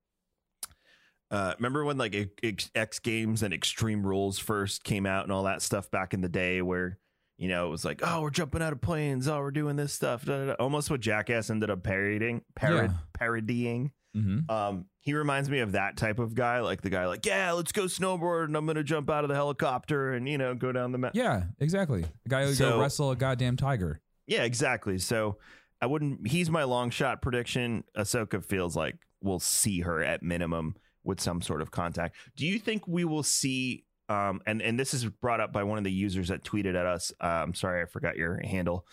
[1.31, 5.43] uh, remember when like X, X Games and Extreme Rules first came out and all
[5.43, 6.99] that stuff back in the day, where
[7.38, 9.93] you know it was like, oh, we're jumping out of planes, oh, we're doing this
[9.93, 10.53] stuff, da, da, da.
[10.53, 12.97] almost what Jackass ended up parodying, parod- Yeah.
[13.13, 13.91] parodying.
[14.15, 14.49] Mm-hmm.
[14.49, 17.71] Um, he reminds me of that type of guy, like the guy, like, yeah, let's
[17.71, 20.91] go snowboard, and I'm gonna jump out of the helicopter and you know go down
[20.91, 21.19] the mountain.
[21.21, 22.04] Yeah, exactly.
[22.23, 24.02] The guy who So- go wrestle a goddamn tiger.
[24.28, 24.99] Yeah, exactly.
[24.99, 25.38] So
[25.82, 26.28] I wouldn't.
[26.28, 27.84] He's my long shot prediction.
[27.97, 32.15] Ahsoka feels like we'll see her at minimum with some sort of contact.
[32.38, 33.86] Do you think we will see?
[34.10, 36.86] Um, and and this is brought up by one of the users that tweeted at
[36.86, 37.12] us.
[37.19, 38.86] Uh, I'm sorry, I forgot your handle.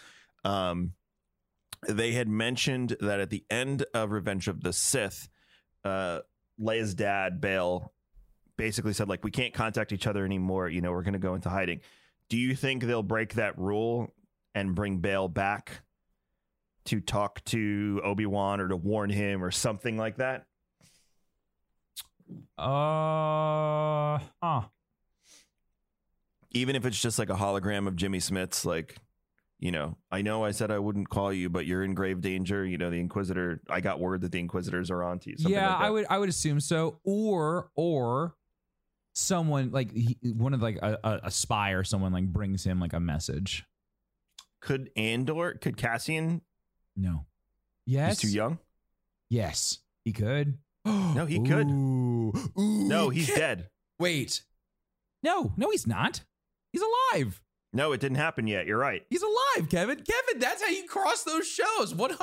[0.45, 0.93] Um,
[1.89, 5.29] they had mentioned that at the end of Revenge of the Sith,
[5.85, 6.21] uh,
[6.61, 7.93] Leia's dad Bail
[8.57, 10.69] basically said like we can't contact each other anymore.
[10.69, 11.81] You know, we're going to go into hiding.
[12.29, 14.15] Do you think they'll break that rule
[14.55, 15.83] and bring Bail back
[16.87, 20.47] to talk to Obi Wan or to warn him or something like that?
[22.59, 24.63] Uh, huh.
[26.53, 28.97] Even if it's just like a hologram of Jimmy Smits, like,
[29.61, 32.65] you know, I know I said I wouldn't call you, but you're in grave danger.
[32.65, 33.61] You know, the Inquisitor.
[33.69, 35.37] I got word that the Inquisitors are on to you.
[35.37, 35.85] something yeah, like that.
[35.85, 36.99] I would I would assume so.
[37.05, 38.35] Or or
[39.15, 42.81] someone like he, one of like a, a, a spy or someone like brings him
[42.81, 43.67] like a message.
[44.63, 45.55] Could Andor?
[45.55, 46.41] Could Cassian?
[46.97, 47.27] No.
[47.87, 48.21] Yes.
[48.21, 48.59] He's too young.
[49.29, 50.59] Yes, he could.
[50.87, 51.69] No, he could.
[51.71, 52.33] Ooh.
[52.59, 53.69] Ooh, No, he's dead.
[53.99, 54.43] Wait.
[55.23, 56.23] No, no, he's not.
[56.73, 57.43] He's alive.
[57.73, 58.67] No, it didn't happen yet.
[58.67, 59.05] You're right.
[59.11, 59.97] He's alive, Kevin.
[59.97, 61.95] Kevin, that's how you cross those shows.
[61.95, 62.17] 100%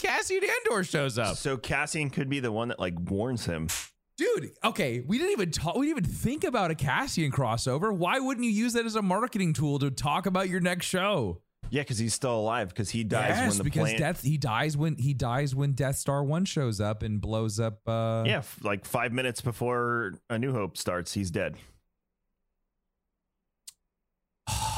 [0.00, 1.36] Cassian Andor shows up.
[1.36, 3.68] So Cassian could be the one that like warns him.
[4.16, 7.94] Dude, okay, we didn't even talk we didn't even think about a Cassian crossover.
[7.94, 11.40] Why wouldn't you use that as a marketing tool to talk about your next show?
[11.70, 12.70] Yeah, because he's still alive.
[12.70, 13.98] Because he dies yes, when the because planet.
[13.98, 17.86] death he dies when he dies when Death Star 1 shows up and blows up
[17.86, 21.56] uh yeah, like five minutes before A New Hope starts, he's dead.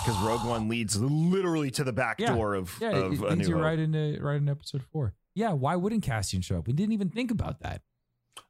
[0.04, 2.34] Because Rogue One leads literally to the back Yeah.
[2.34, 3.64] door of, Yeah, of it, A it leads New you Hope.
[3.64, 5.14] right into right into episode 4.
[5.34, 6.66] Yeah, why wouldn't Cassian show up?
[6.66, 7.82] We didn't even think about that.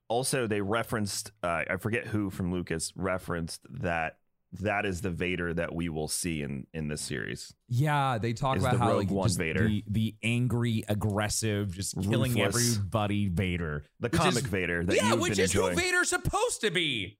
[0.08, 4.16] Also, they referenced, uh, I forget who from Lucas referenced that
[4.54, 7.54] that is the Vader that we will see in, in this series.
[7.68, 9.68] Yeah, they talk Is about the how Rogue like One Vader.
[9.68, 13.84] the the angry, aggressive, just killing everybody Vader.
[14.00, 15.74] The comic is- Vader that yeah, you've which been is enjoying.
[15.76, 17.18] who Vader's supposed to be.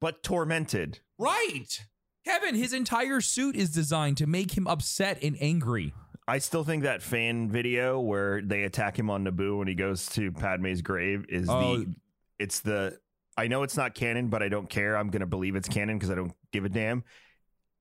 [0.00, 1.00] but tormented.
[1.18, 1.86] Right.
[2.28, 5.94] Kevin, his entire suit is designed to make him upset and angry.
[6.26, 10.06] I still think that fan video where they attack him on Naboo when he goes
[10.10, 11.78] to Padme's grave is Oh.
[11.78, 11.94] the
[12.38, 12.98] it's the
[13.38, 14.94] I know it's not canon, but I don't care.
[14.98, 17.02] I'm gonna believe it's canon because I don't give a damn.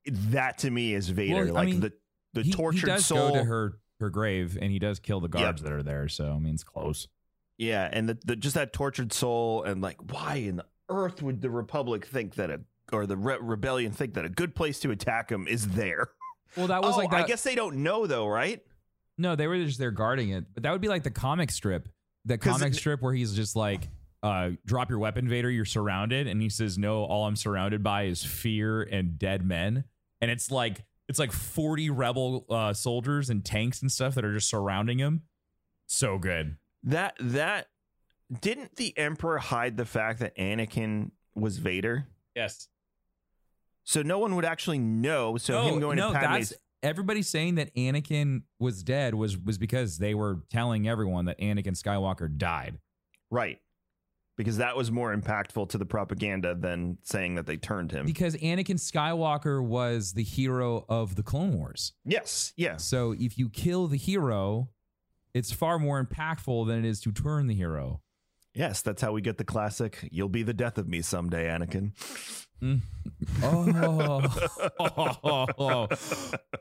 [0.05, 1.45] That to me is Vader.
[1.45, 1.91] Well, I like mean, the
[2.33, 3.31] the he, tortured he does soul.
[3.31, 6.07] go to her her grave and he does kill the guards that are there.
[6.07, 7.10] So I mean, it's close.
[7.57, 11.41] Yeah, and the, the just that tortured soul and like why in the earth would
[11.41, 14.91] the Republic think that a or the re- rebellion think that a good place to
[14.91, 16.10] attack him is there?
[16.56, 17.26] Well, that was oh, like that.
[17.26, 18.62] I guess they don't know though, right?
[19.17, 20.45] no, they were just there guarding it.
[20.54, 21.89] But that would be like the comic strip,
[22.26, 23.89] the comic it- strip where he's just like,
[24.23, 25.50] uh, "Drop your weapon, Vader.
[25.50, 29.86] You're surrounded." And he says, "No, all I'm surrounded by is fear and dead men."
[30.21, 34.34] And it's like it's like 40 rebel uh, soldiers and tanks and stuff that are
[34.34, 35.23] just surrounding him.
[35.88, 36.58] So good.
[36.84, 37.67] That that
[38.41, 42.08] didn't the Emperor hide the fact that Anakin was Vader?
[42.36, 42.67] Yes.
[43.88, 45.38] So no one would actually know.
[45.38, 49.58] So him going no, to Padme's that's everybody saying that Anakin was dead was was
[49.58, 52.78] because they were telling everyone that Anakin Skywalker died.
[53.32, 53.60] right.
[54.36, 58.06] Because that was more impactful to the propaganda than saying that they turned him.
[58.06, 61.93] Because Anakin Skywalker was the hero of the Clone Wars.
[62.06, 62.84] yes, yes.
[62.84, 64.69] So if you kill the hero,
[65.34, 68.02] it's far more impactful than it is to turn the hero.
[68.54, 71.93] Yes, that's how we get the classic you'll be the death of me someday, Anakin.
[72.62, 72.82] Mm.
[73.43, 74.28] Oh.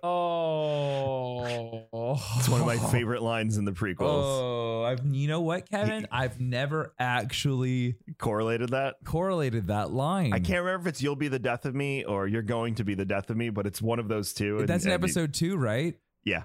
[0.02, 2.20] oh.
[2.38, 3.96] It's one of my favorite lines in the prequels.
[4.02, 6.06] Oh, I've you know what, Kevin?
[6.10, 8.96] I've never actually Correlated that.
[9.04, 10.32] correlated that line.
[10.32, 12.84] I can't remember if it's "You'll be the death of me" or "You're going to
[12.84, 14.58] be the death of me," but it's one of those two.
[14.58, 15.94] and- That's in episode two, right?
[16.24, 16.42] yeah,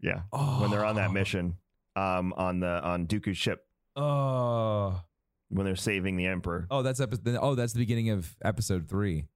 [0.00, 0.22] yeah.
[0.60, 1.12] When they're on that Oh.
[1.12, 1.56] mission,
[1.96, 3.64] um, on the on Dooku's ship,
[3.96, 5.00] Oh,
[5.50, 6.66] when they're saving the Emperor.
[6.70, 7.38] oh, that's episode.
[7.40, 9.26] Oh, that's the beginning of episode three.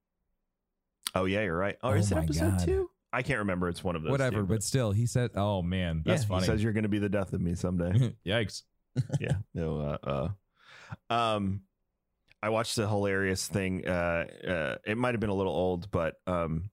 [1.13, 1.77] Oh yeah, you're right.
[1.83, 2.65] Oh, Oh is it episode God.
[2.65, 2.89] two?
[3.13, 3.69] I can't remember.
[3.69, 4.11] It's one of those.
[4.11, 6.83] Whatever, two, but still, he said, "Oh man, that's yeah, funny." He says you're going
[6.83, 8.13] to be the death of me someday.
[8.25, 8.63] Yikes!
[9.19, 9.37] yeah.
[9.53, 9.97] No.
[10.03, 10.31] Uh,
[11.09, 11.61] uh, um,
[12.43, 13.87] I watched a hilarious thing.
[13.87, 16.69] Uh, uh, it might have been a little old, but um,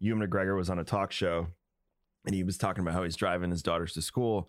[0.00, 1.48] Ewan McGregor was on a talk show,
[2.24, 4.48] and he was talking about how he's driving his daughters to school,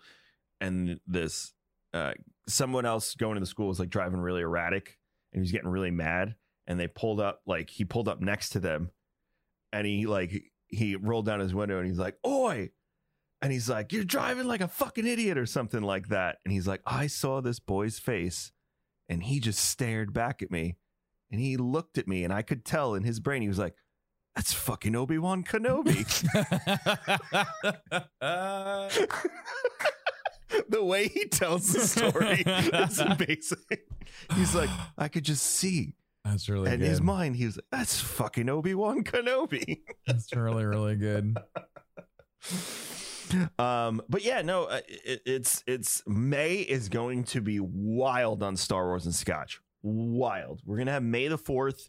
[0.61, 1.53] and this
[1.95, 2.13] uh,
[2.47, 4.99] someone else going to the school was like driving really erratic,
[5.31, 6.35] and he was getting really mad,
[6.67, 8.91] and they pulled up like he pulled up next to them,
[9.71, 10.33] and he like
[10.67, 12.69] he rolled down his window, and he's like, "Oi!"
[13.41, 16.37] And he's like, You're driving like a fucking idiot or something like that.
[16.43, 18.51] And he's like, I saw this boy's face
[19.07, 20.77] and he just stared back at me
[21.29, 23.75] and he looked at me and I could tell in his brain, he was like,
[24.35, 26.05] That's fucking Obi Wan Kenobi.
[30.69, 33.57] the way he tells the story is amazing.
[34.35, 35.93] He's like, I could just see.
[36.23, 36.85] that's really and good.
[36.85, 39.81] in his mind, he was like, That's fucking Obi Wan Kenobi.
[40.07, 41.37] That's really really good.
[43.57, 48.55] um but yeah no uh, it, it's it's may is going to be wild on
[48.55, 51.87] star wars and scotch wild we're gonna have may the 4th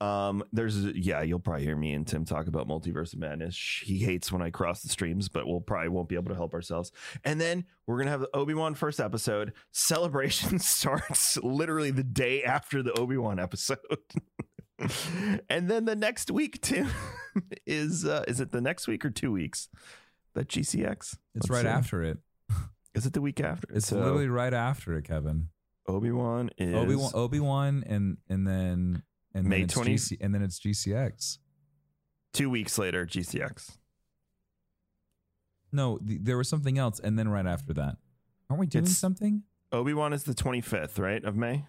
[0.00, 3.98] um there's yeah you'll probably hear me and tim talk about multiverse of madness he
[3.98, 6.90] hates when i cross the streams but we'll probably won't be able to help ourselves
[7.24, 12.82] and then we're gonna have the obi-wan first episode celebration starts literally the day after
[12.82, 13.78] the obi-wan episode
[15.48, 16.88] and then the next week tim
[17.66, 19.68] is uh is it the next week or two weeks
[20.34, 21.16] that GCX.
[21.36, 21.68] It's Let's right see.
[21.68, 22.18] after it.
[22.94, 23.68] Is it the week after?
[23.72, 25.48] It's So, literally right after it, Kevin.
[25.86, 29.02] Obi Wan is Obi Wan, Obi Wan, and and then
[29.34, 31.38] and May then it's 20 GC, and then it's GCX.
[32.32, 33.04] two weeks later.
[33.06, 33.76] GCX.
[35.72, 37.96] No, th- there was something else, and then right after that,
[38.48, 39.42] aren't we doing It's- something?
[39.72, 41.66] Obi Wan is the twenty fifth, right of May.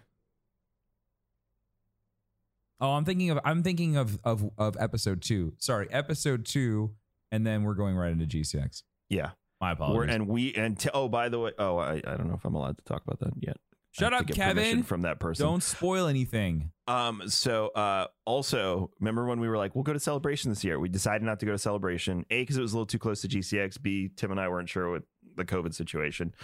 [2.80, 5.54] Oh, I'm thinking of I'm thinking of of of episode two.
[5.58, 6.94] Sorry, episode two,
[7.32, 8.82] and then we're going right into GCX.
[9.08, 10.14] Yeah, My We're, apologies.
[10.14, 12.54] and we and t- oh by the way, oh I, I don't know if I'm
[12.54, 13.56] allowed to talk about that yet.
[13.98, 14.82] Shut up, to get permission Kevin.
[14.82, 15.46] From that person.
[15.46, 16.70] Don't spoil anything.
[16.86, 17.22] Um.
[17.26, 20.78] So, uh, also remember when we were like, we'll go to Celebration this year?
[20.78, 22.24] We decided not to go to Celebration.
[22.30, 23.80] A because it was a little too close to GCX.
[23.80, 25.04] B Tim and I weren't sure with
[25.36, 26.34] the COVID situation.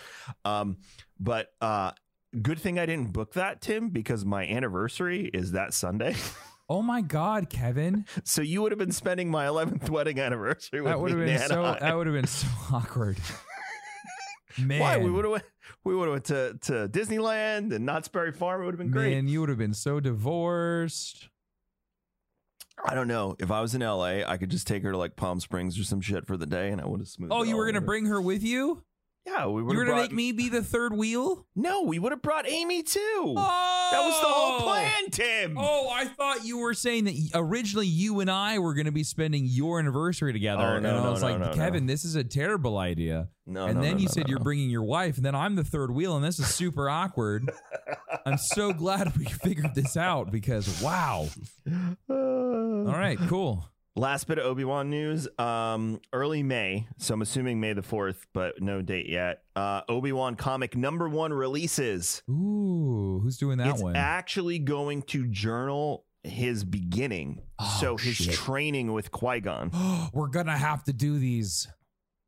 [0.44, 0.78] Um.
[1.20, 1.92] But uh,
[2.40, 6.16] good thing I didn't book that, Tim, because my anniversary is that Sunday.
[6.68, 8.06] Oh my God, Kevin!
[8.24, 11.26] so you would have been spending my 11th wedding anniversary with That would have me
[11.26, 11.76] been so.
[11.78, 13.18] That would have been so awkward.
[14.58, 15.44] Man, Why we would have went,
[15.84, 18.62] we would have went to to Disneyland and Knott's Berry Farm.
[18.62, 19.14] It would have been great.
[19.14, 21.28] Man, you would have been so divorced.
[22.84, 23.36] I don't know.
[23.38, 25.84] If I was in LA, I could just take her to like Palm Springs or
[25.84, 27.32] some shit for the day, and I would have smoothed.
[27.32, 27.86] Oh, it you all were gonna over.
[27.86, 28.82] bring her with you?
[29.24, 31.46] Yeah, we You would were have gonna make me be the third wheel?
[31.54, 33.00] No, we would have brought Amy too.
[33.36, 34.62] Oh, That was the whole oh.
[34.64, 35.56] plan, Tim.
[35.56, 39.04] Oh, I thought you were saying that originally you and I were going to be
[39.04, 40.62] spending your anniversary together.
[40.62, 43.28] Oh, and no, I was no, like, no, Kevin, this is a terrible idea.
[43.46, 44.44] No, and no, then no, you no, said no, you're no.
[44.44, 47.48] bringing your wife, and then I'm the third wheel, and this is super awkward.
[48.26, 51.28] I'm so glad we figured this out because wow.
[52.10, 53.68] All right, cool.
[53.94, 55.28] Last bit of Obi Wan news.
[55.38, 59.42] Um, early May, so I'm assuming May the fourth, but no date yet.
[59.54, 62.22] Uh, Obi Wan comic number one releases.
[62.30, 63.94] Ooh, who's doing that it's one?
[63.94, 68.32] actually going to journal his beginning, Oh, so his shit.
[68.34, 69.70] training with Qui Gon.
[70.14, 71.68] we're gonna have to do these.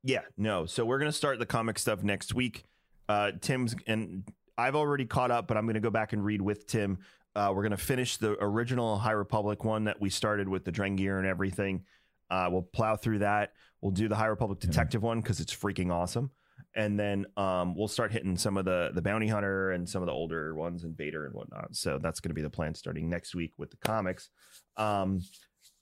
[0.03, 0.67] Yeah, no.
[0.67, 2.65] So we're gonna start the comic stuff next week.
[3.09, 4.25] Uh, Tim's and
[4.59, 6.99] I've already caught up, but I'm gonna go back and read with Tim.
[7.35, 11.19] Uh, we're gonna finish the original High Republic one that we started with the Drengir
[11.19, 11.85] and everything.
[12.31, 13.53] Uh, we'll plow through that.
[13.81, 16.31] We'll do the High Republic Detective one because it's freaking awesome,
[16.75, 20.07] and then um, we'll start hitting some of the the Bounty Hunter and some of
[20.07, 21.75] the older ones and Vader and whatnot.
[21.77, 24.31] So that's gonna be the plan starting next week with the comics.
[24.77, 25.21] Um,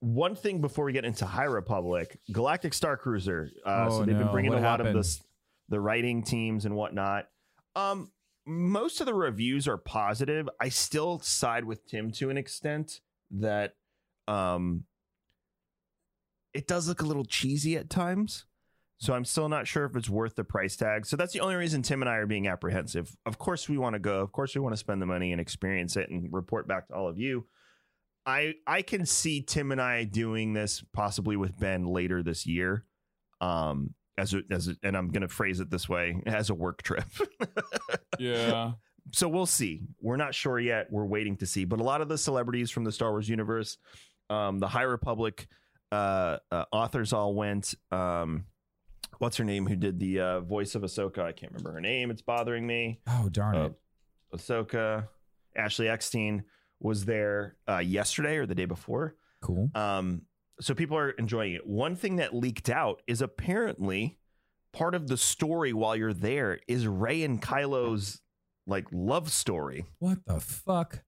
[0.01, 3.51] one thing before we get into High Republic, Galactic Star Cruiser.
[3.64, 5.22] Uh, Oh, so they've been bringing What a lot of this,
[5.68, 7.29] the writing teams and whatnot.
[7.76, 8.11] Um,
[8.47, 10.49] most of the reviews are positive.
[10.61, 13.74] I still side with Tim to an extent that
[14.28, 14.84] um,
[16.53, 18.47] it does look a little cheesy at times.
[18.99, 21.07] So I'm still not sure if it's worth the price tag.
[21.07, 23.16] So that's the only reason Tim and I are being apprehensive.
[23.26, 24.20] Of course we want to go.
[24.20, 26.95] Of course we want to spend the money and experience it and report back to
[26.95, 27.47] all of you.
[28.24, 32.84] I I can see Tim and I doing this possibly with Ben later this year.
[33.40, 36.55] Um as a, as a, and I'm going to phrase it this way as a
[36.55, 37.05] work trip.
[38.19, 38.73] Yeah.
[39.13, 39.83] so we'll see.
[40.01, 40.87] We're not sure yet.
[40.91, 41.65] We're waiting to see.
[41.65, 43.79] But a lot of the celebrities from the Star Wars universe,
[44.31, 45.49] um, the High Republic
[45.91, 47.75] uh, uh, authors all went.
[47.91, 48.45] Um,
[49.19, 49.67] what's her name?
[49.67, 51.21] Who did the uh, voice of Ahsoka?
[51.21, 52.11] I can't remember her name.
[52.11, 53.01] It's bothering me.
[53.09, 53.73] Oh darn Uh, it.
[54.35, 55.09] Ahsoka,
[55.57, 56.45] Ashley Eckstein
[56.81, 59.17] was there uh, yesterday or the day before.
[59.41, 59.71] Cool.
[59.75, 60.23] Um,
[60.63, 61.67] so people are enjoying it.
[61.67, 64.19] One thing that leaked out is apparently
[64.73, 68.21] part of the story while you're there is Rey and Kylo's
[68.67, 69.85] like love story.
[69.99, 71.03] What the fuck?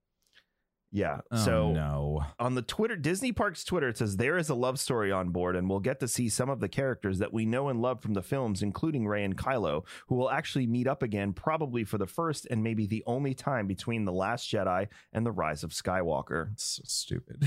[0.95, 1.23] Yeah.
[1.33, 2.25] Oh, so no.
[2.39, 5.57] on the Twitter, Disney Parks Twitter, it says there is a love story on board,
[5.57, 8.15] and we'll get to see some of the characters that we know and love from
[8.15, 12.07] the films, including Rey and Kylo, who will actually meet up again, probably for the
[12.07, 16.51] first and maybe the only time between The Last Jedi and The Rise of Skywalker.
[16.51, 17.43] That's so stupid.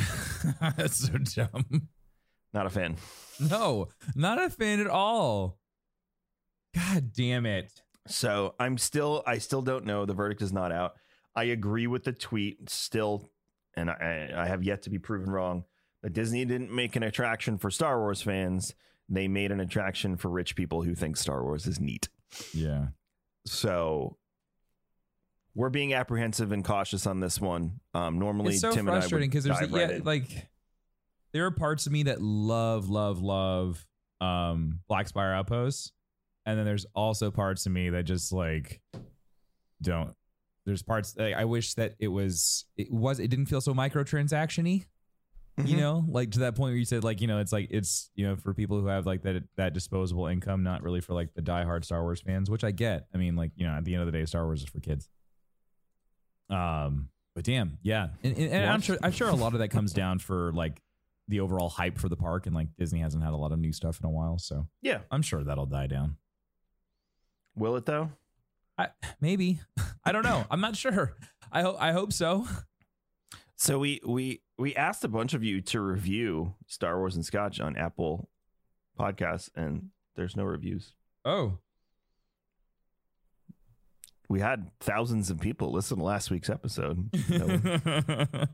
[0.75, 1.87] That's so dumb.
[2.57, 2.95] Not a fan.
[3.39, 5.59] No, not a fan at all.
[6.73, 7.83] God damn it.
[8.07, 10.07] So I'm still, I still don't know.
[10.07, 10.95] The verdict is not out.
[11.35, 13.29] I agree with the tweet still,
[13.75, 15.65] and I, I have yet to be proven wrong.
[16.01, 18.73] That Disney didn't make an attraction for Star Wars fans.
[19.07, 22.09] They made an attraction for rich people who think Star Wars is neat.
[22.55, 22.87] Yeah.
[23.45, 24.17] So
[25.53, 27.81] we're being apprehensive and cautious on this one.
[27.93, 30.47] Um, normally, It's so Tim and I frustrating because there's yeah, like
[31.37, 33.85] there are parts of me that love, love, love
[34.19, 35.91] um Black Spire Outposts.
[36.47, 38.81] And then there's also parts of me that just like
[39.79, 40.15] don't.
[40.65, 44.85] There's parts like, I wish that it was it was it didn't feel so microtransaction-y.
[45.59, 45.67] Mm-hmm.
[45.67, 48.09] You know, like to that point where you said like, you know, it's like it's,
[48.15, 51.35] you know, for people who have like that that disposable income, not really for like
[51.35, 53.05] the diehard Star Wars fans, which I get.
[53.13, 54.79] I mean, like, you know, at the end of the day, Star Wars is for
[54.79, 55.07] kids.
[56.49, 59.67] Um, but damn, yeah, and, and, and I'm sure I'm sure a lot of that
[59.67, 60.81] comes down for like
[61.27, 63.73] the overall hype for the park, and like Disney hasn't had a lot of new
[63.73, 66.17] stuff in a while, so yeah, I'm sure that'll die down.
[67.55, 68.11] will it though?
[68.77, 69.59] I maybe
[70.03, 70.45] I don't know.
[70.51, 71.15] I'm not sure.
[71.51, 72.47] I hope I hope so.
[73.55, 77.59] So we we we asked a bunch of you to review Star Wars and Scotch
[77.59, 78.29] on Apple
[78.99, 80.93] Podcasts, and there's no reviews.
[81.25, 81.57] Oh,
[84.29, 87.09] We had thousands of people listen to last week's episode.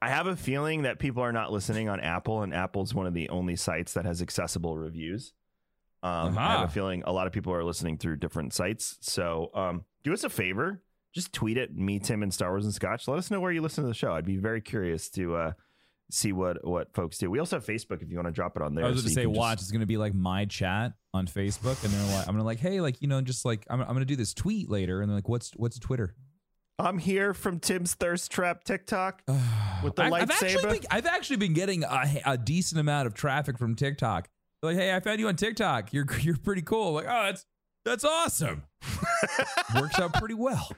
[0.00, 3.12] I have a feeling that people are not listening on Apple, and Apple's one of
[3.12, 5.34] the only sites that has accessible reviews.
[6.02, 8.96] Um, I have a feeling a lot of people are listening through different sites.
[9.00, 12.72] So um, do us a favor, just tweet it, me, Tim, and Star Wars and
[12.72, 13.08] Scotch.
[13.08, 14.12] Let us know where you listen to the show.
[14.12, 15.52] I'd be very curious to uh,
[16.10, 17.30] see what what folks do.
[17.30, 18.84] We also have Facebook if you want to drop it on there.
[18.84, 19.60] I was going to say, can just- watch.
[19.60, 22.60] It's going to be like my chat on Facebook, and they're like, I'm gonna like,
[22.60, 25.16] hey, like you know, just like I'm, I'm gonna do this tweet later, and they're
[25.16, 26.14] like, what's what's Twitter?
[26.78, 29.22] I'm here from Tim's Thirst Trap TikTok
[29.82, 30.70] with the I've, I've actually lightsaber.
[30.70, 34.28] been, I've actually been getting a, a decent amount of traffic from TikTok.
[34.62, 35.92] They're like, hey, I found you on TikTok.
[35.92, 36.92] You're you're pretty cool.
[36.92, 37.46] like, oh, that's
[37.84, 38.62] that's awesome.
[39.74, 40.68] Works out pretty well.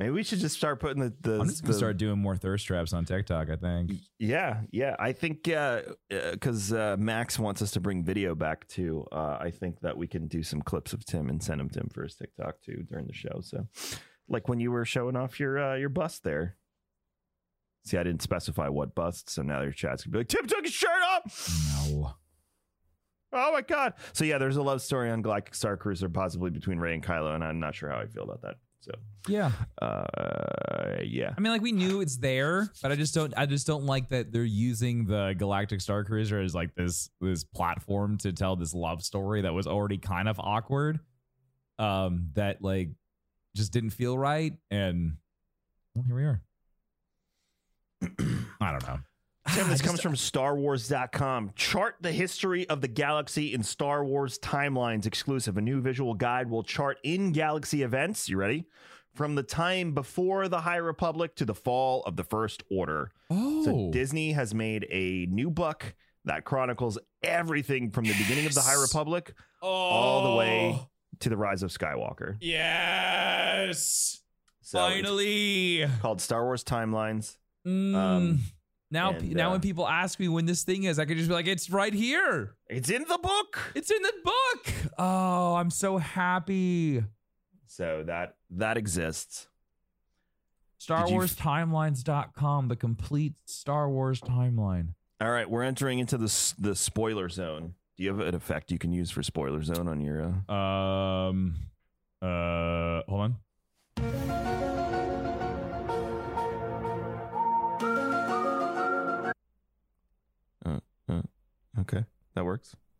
[0.00, 1.12] Maybe we should just start putting the.
[1.20, 3.50] the I'm just gonna the- start doing more thirst traps on TikTok.
[3.50, 3.92] I think.
[4.18, 4.96] Yeah, yeah.
[4.98, 9.06] I think because uh, Max wants us to bring video back too.
[9.12, 11.80] Uh, I think that we can do some clips of Tim and send them to
[11.80, 13.40] him for his TikTok too during the show.
[13.42, 13.68] So,
[14.26, 16.56] like when you were showing off your uh, your bust there.
[17.84, 20.64] See, I didn't specify what bust, so now your chat's gonna be like, Tim took
[20.64, 21.88] his shirt off.
[21.90, 22.14] No.
[23.32, 23.94] Oh my god!
[24.14, 27.34] So yeah, there's a love story on Galactic Star Cruiser, possibly between Rey and Kylo,
[27.34, 28.56] and I'm not sure how I feel about that.
[28.82, 28.92] So,
[29.28, 29.52] Yeah.
[29.82, 31.34] uh, yeah.
[31.36, 33.34] I mean, like we knew it's there, but I just don't.
[33.36, 37.44] I just don't like that they're using the Galactic Star Cruiser as like this this
[37.44, 41.00] platform to tell this love story that was already kind of awkward.
[41.78, 42.90] Um, that like
[43.54, 45.16] just didn't feel right, and
[45.94, 46.40] well, here we are.
[48.62, 48.98] I don't know.
[49.54, 51.52] Tim, this comes from StarWars.com.
[51.56, 55.56] Chart the history of the galaxy in Star Wars timelines exclusive.
[55.56, 58.28] A new visual guide will chart in galaxy events.
[58.28, 58.66] You ready?
[59.14, 63.10] From the time before the High Republic to the fall of the First Order.
[63.28, 65.94] Oh, So Disney has made a new book
[66.26, 68.82] that chronicles everything from the beginning of the High Yes.
[68.94, 70.78] Republic all the way
[71.18, 72.36] to the rise of Skywalker.
[72.40, 74.20] Yes,
[74.62, 75.86] So finally.
[76.00, 77.36] called Star Wars Timelines.
[77.66, 77.94] Mm.
[77.94, 78.40] Um,
[78.90, 81.28] now, and, now uh, when people ask me when this thing is, I could just
[81.28, 82.56] be like, "It's right here.
[82.68, 83.72] It's in the book.
[83.74, 87.02] It's in the book." Oh, I'm so happy.
[87.66, 89.48] So that that exists.
[90.78, 94.94] Star Did you Wars Timelines.com, the complete Star Wars timeline.
[95.20, 97.74] All right, we're entering into the the spoiler zone.
[97.96, 100.42] Do you have an effect you can use for spoiler zone on your?
[100.48, 100.54] Uh...
[100.54, 101.56] Um,
[102.22, 103.36] uh, hold
[103.98, 105.09] on.
[111.76, 112.04] Does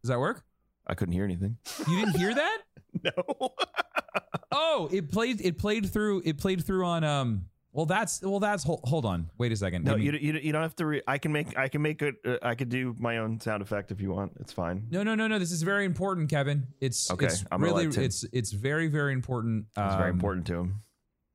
[0.05, 0.43] that work?
[0.87, 1.57] I couldn't hear anything.
[1.89, 2.59] You didn't hear that?
[3.05, 3.51] No.
[4.53, 5.41] Oh, it played.
[5.41, 6.23] It played through.
[6.25, 7.05] It played through on.
[7.05, 7.45] Um.
[7.73, 8.21] Well, that's.
[8.21, 8.65] Well, that's.
[8.65, 9.31] Hold, hold on.
[9.39, 9.85] Wait a second.
[9.85, 10.87] No, me- you, you you don't have to.
[10.87, 12.17] Re- I can make I can make it.
[12.27, 14.33] Uh, I could do my own sound effect if you want.
[14.41, 14.89] It's fine.
[14.91, 15.39] No, no, no, no.
[15.39, 16.67] This is very important, Kevin.
[16.81, 17.85] It's Okay, It's I'm really.
[17.87, 19.67] It's it's very very important.
[19.77, 20.81] It's very Um, important to him.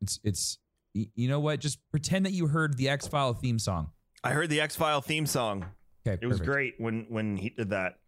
[0.02, 0.58] It's it's.
[0.94, 1.62] You know what?
[1.62, 3.92] Just pretend that you heard the X File theme song.
[4.26, 5.66] I heard the X File theme song.
[6.08, 8.00] Okay, It was great when when he did that.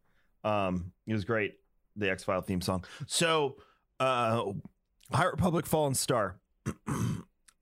[0.43, 1.55] Um, it was great.
[1.95, 2.85] The X File theme song.
[3.07, 3.55] So,
[3.99, 4.43] uh,
[5.11, 6.37] High Republic Fallen Star.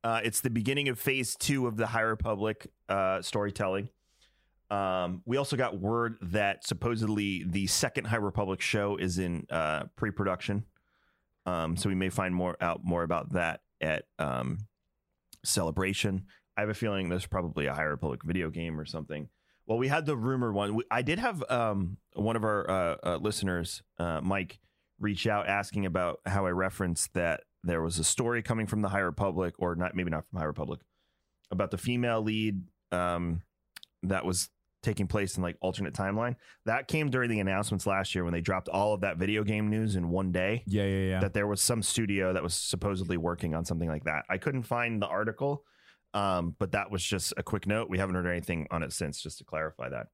[0.04, 3.90] uh, it's the beginning of phase two of the High Republic uh, storytelling.
[4.70, 9.84] Um, we also got word that supposedly the second High Republic show is in uh,
[9.96, 10.66] pre-production.
[11.46, 14.58] Um, so we may find more out more about that at um,
[15.44, 16.26] Celebration.
[16.58, 19.30] I have a feeling there's probably a High Republic video game or something.
[19.68, 20.76] Well, we had the rumor one.
[20.76, 24.60] We- I did have um, one of our uh, uh, listeners, uh, Mike,
[25.00, 28.90] reach out asking about how I referenced that there was a story coming from the
[28.90, 30.80] High Republic, or not, maybe not from High Republic,
[31.52, 32.62] about the female lead
[32.92, 33.42] um,
[34.04, 34.50] that was
[34.84, 36.36] taking place in like alternate timeline.
[36.68, 39.68] That came during the announcements last year when they dropped all of that video game
[39.68, 41.20] news in one day Yeah, yeah, yeah.
[41.22, 44.26] that there was some studio that was supposedly working on something like that.
[44.30, 45.64] I couldn't find the article,
[46.16, 47.90] um, but that was just a quick note.
[47.90, 50.08] We haven't heard anything on it since, just to clarify that.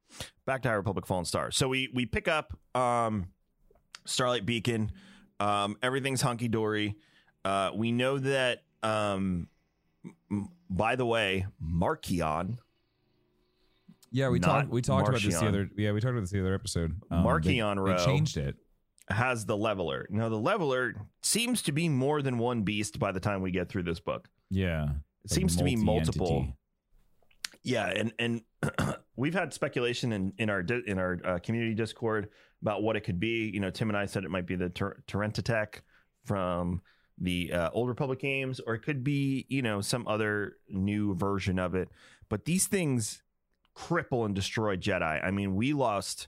[0.46, 1.52] Back to High Republic Fallen Star.
[1.52, 3.28] So we we pick up um,
[4.06, 4.92] Starlight Beacon.
[5.40, 6.98] Um, everything's hunky dory.
[7.46, 8.64] Uh, we know that.
[8.84, 9.48] Um,
[10.32, 12.58] m- by the way, Marchion,
[14.12, 14.70] yeah, we talked.
[14.70, 15.70] We talked about this the other.
[15.78, 17.00] Yeah, we talked about this the other episode.
[17.12, 17.98] Um, Marchion they, Ro.
[17.98, 18.56] they changed it.
[19.10, 20.08] has the leveler.
[20.10, 23.70] Now the leveler seems to be more than one beast by the time we get
[23.70, 24.28] through this book.
[24.50, 24.90] Yeah,
[25.26, 26.48] It seems to be multiple.
[27.64, 28.42] Yeah, and and
[29.16, 32.30] we've had speculation in in our di- in our uh, community Discord
[32.62, 33.52] about what it could be.
[33.54, 35.82] You know, Tim and I said it might be the Tor- Terentatek
[36.26, 36.82] from
[37.20, 41.60] the uh, old Republic games, or it could be you know some other new version
[41.60, 41.90] of it.
[42.30, 43.22] But these things
[43.76, 45.24] cripple and destroy Jedi.
[45.24, 46.28] I mean, we lost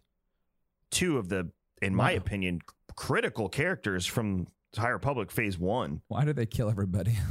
[0.91, 1.49] two of the,
[1.81, 2.17] in my Wow.
[2.17, 2.59] opinion,
[2.95, 6.01] critical characters from High Republic Phase One.
[6.07, 7.17] Why do they kill everybody?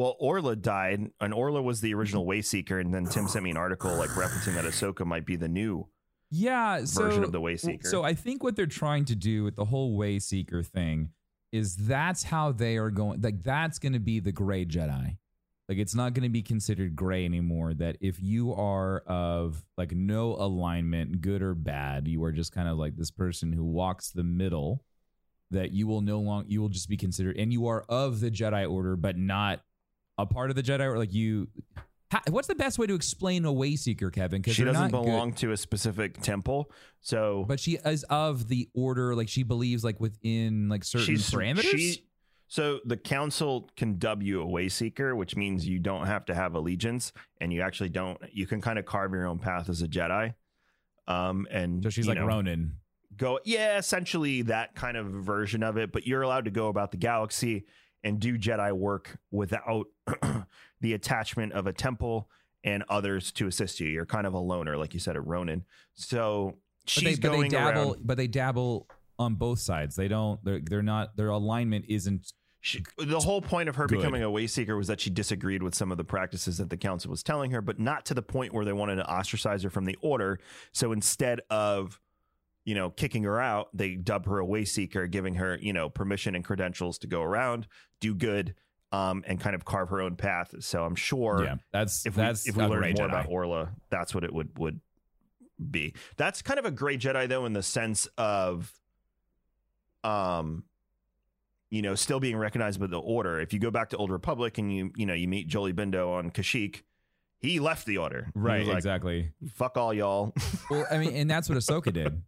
[0.00, 2.40] Well, Orla died, and Orla was the original mm-hmm.
[2.40, 5.46] Wayseeker, and then Tim sent me an article like referencing that Ahsoka might be the
[5.46, 5.88] new.
[6.30, 7.84] yeah, so, Version of the Wayseeker.
[7.86, 11.10] So I think what they're trying to do with the whole Wayseeker thing
[11.52, 13.20] is that's how they are going.
[13.20, 15.18] Like that's going to be the gray Jedi.
[15.68, 17.74] Like it's not going to be considered gray anymore.
[17.74, 22.70] That if you are of like no alignment, good or bad, you are just kind
[22.70, 24.82] of like this person who walks the middle.
[25.50, 28.30] That you will no longer you will just be considered, and you are of the
[28.30, 29.60] Jedi Order, but not
[30.22, 31.48] a part of the Jedi or Like you,
[32.12, 34.40] ha, what's the best way to explain a Wayseeker, Kevin?
[34.40, 35.04] Because She doesn't not good.
[35.06, 39.84] belong to a specific temple, so But she is of the order, like she believes,
[39.84, 41.62] like within like certain she's parameters.
[41.78, 42.04] She,
[42.48, 46.54] so the council can dub you a Wayseeker, which means you don't have to have
[46.54, 48.18] allegiance, and you actually don't.
[48.32, 50.34] You can kind of carve your own path as a Jedi.
[51.06, 52.76] Um, and so she's like know, Ronin.
[53.16, 56.92] go yeah essentially that kind of version of it but you're allowed to go about
[56.92, 57.64] the galaxy
[58.04, 59.86] and do jedi work without
[60.80, 62.28] the attachment of a temple
[62.64, 65.64] and others to assist you you're kind of a loner like you said at ronin
[65.94, 68.86] so But she's they, but they going dabble, around but they dabble
[69.18, 69.94] on both sides.
[69.96, 70.42] They don't.
[70.44, 71.16] They're they're not.
[71.16, 72.32] Their alignment isn't.
[72.60, 73.98] she, the whole point of her Good.
[73.98, 77.10] becoming a wayseeker was that she disagreed with some of the practices that the council
[77.10, 79.84] was telling her but not to the point where they wanted to ostracize her from
[79.84, 80.40] the order
[80.72, 82.00] so instead of
[82.64, 86.34] you know, kicking her out, they dub her a wayseeker, giving her, you know, permission
[86.34, 87.66] and credentials to go around,
[88.00, 88.54] do good,
[88.92, 90.54] um, and kind of carve her own path.
[90.60, 93.08] So I'm sure yeah, that's if that's we if we learn more Jedi.
[93.08, 94.80] about Orla, that's what it would would
[95.70, 95.94] be.
[96.16, 98.72] That's kind of a gray Jedi though, in the sense of
[100.04, 100.64] um
[101.70, 103.40] you know, still being recognized by the order.
[103.40, 106.08] If you go back to Old Republic and you, you know, you meet Jolee Bindo
[106.08, 106.82] on Kashyyyk,
[107.38, 108.28] he left the order.
[108.34, 109.30] Right, like, exactly.
[109.54, 110.34] Fuck all y'all.
[110.70, 112.22] Well, I mean, and that's what Ahsoka did.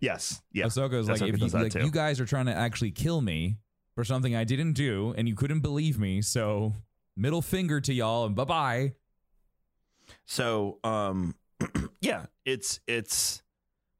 [0.00, 0.40] Yes.
[0.52, 0.66] Yeah.
[0.66, 1.80] Ahsoka was like, Ahsoka if you, does that like, too.
[1.80, 3.58] you guys are trying to actually kill me
[3.94, 6.74] for something I didn't do, and you couldn't believe me, so
[7.16, 8.92] middle finger to y'all, and bye bye.
[10.26, 11.34] So, um,
[12.00, 13.42] yeah, it's it's,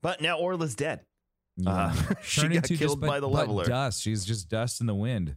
[0.02, 1.00] but now Orla's dead.
[1.66, 3.64] Uh, she got killed just but, by the leveler.
[3.64, 4.02] dust.
[4.02, 5.36] She's just dust in the wind.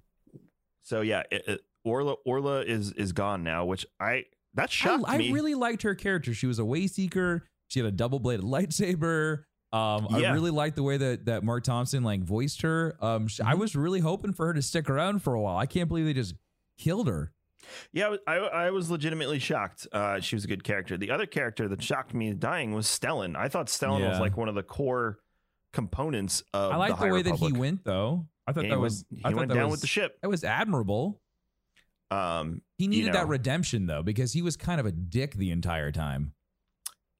[0.83, 5.15] So yeah, it, it, Orla Orla is is gone now, which I that shocked I,
[5.15, 6.33] I really liked her character.
[6.33, 7.47] She was a way seeker.
[7.67, 9.43] She had a double bladed lightsaber.
[9.71, 10.31] Um, Yeah.
[10.31, 12.95] I really liked the way that that Marc Thompson like voiced her.
[13.03, 13.59] Um, sh I Mhm.
[13.59, 15.57] was really hoping for her to stick around for a while.
[15.57, 16.35] I can't believe they just
[16.77, 17.31] killed her.
[17.91, 19.87] yeah, I I was legitimately shocked.
[19.91, 20.97] Uh, she was a good character.
[20.97, 23.35] The other character that shocked me dying was Stellan.
[23.35, 25.19] I thought Stellan was like one of the core
[25.71, 28.27] components of I like the, the, way that he went though.
[28.47, 30.17] I thought And that was went, he went down was, with the ship.
[30.23, 31.21] That was admirable.
[32.09, 35.51] Um, He you needed that redemption though because he was kind of a dick the
[35.51, 36.33] entire time.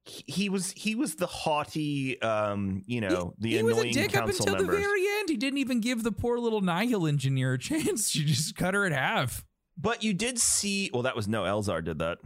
[0.09, 3.91] He, he was he was the haughty, um, you know, the he annoying was a
[3.91, 4.67] dick up until members.
[4.67, 5.29] the very end.
[5.29, 8.09] He didn't even give the poor little Nihil engineer a chance.
[8.09, 9.45] She just cut her in half.
[9.77, 10.89] But you did see.
[10.93, 12.17] Well, that was no Elzar did that.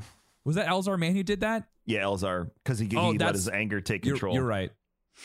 [0.46, 1.66] Was that Elzar man who did that?
[1.86, 4.34] Yeah, Elzar because he, Oh, he let his anger take You're, control.
[4.36, 4.72] you're right.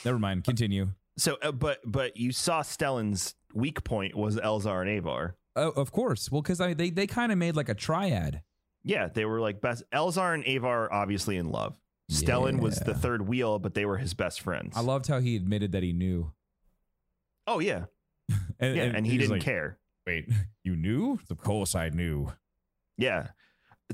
[0.04, 0.44] Never mind.
[0.44, 0.88] Continue.
[1.16, 5.36] So, uh, but but you saw Stellan's weak point was Elzar and Avar.
[5.56, 6.30] Oh, of course.
[6.30, 8.42] Well, because they they kind of made like a triad.
[8.84, 9.82] Yeah, they were like best.
[9.92, 11.76] Elzar and Avar obviously in love.
[12.10, 14.76] Stellan was the third wheel, but they were his best friends.
[14.76, 16.32] I loved how he admitted that he knew.
[17.46, 17.84] Oh yeah,
[18.60, 19.78] And, yeah, and, he didn't like, care.
[20.06, 20.28] Wait,
[20.64, 21.18] you knew?
[21.30, 22.32] Of course I knew.
[22.96, 23.28] Yeah.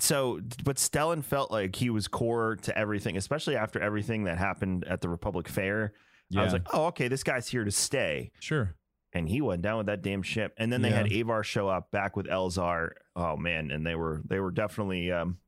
[0.00, 4.84] So, but Stellan felt like he was core to everything, especially after everything that happened
[4.88, 5.92] at the Republic Fair.
[6.36, 8.32] I was like, oh, okay, this guy's here to stay.
[8.40, 8.74] Sure.
[9.12, 10.52] And he went down with that damn ship.
[10.56, 12.92] And then they had Avar show up back with Elzar.
[13.14, 15.38] Oh man, and they were they were definitely um,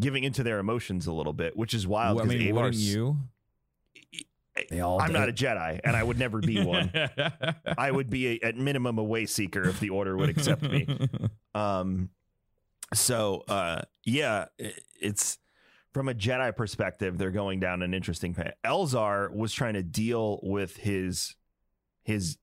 [0.00, 2.16] giving into their emotions a little bit, which is wild.
[2.16, 3.16] Well, I 'cause mean, Avar's- wouldn't you?
[4.70, 5.18] They all I'm did.
[5.18, 6.90] not a Jedi, and I would never be one.
[7.78, 10.86] I would be a, at minimum a way seeker if the Order would accept me.
[11.54, 12.10] Um,
[12.94, 15.38] so uh, yeah, i- it's
[15.92, 18.52] from a Jedi perspective, they're going down an interesting path.
[18.64, 21.34] Elzar was trying to deal with his
[22.04, 22.38] his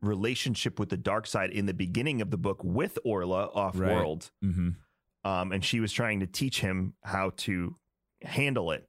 [0.00, 3.92] relationship with the dark side in the beginning of the book with Orla off Right.
[3.92, 4.30] world.
[5.24, 7.76] Um, and she was trying to teach him how to
[8.22, 8.88] handle it.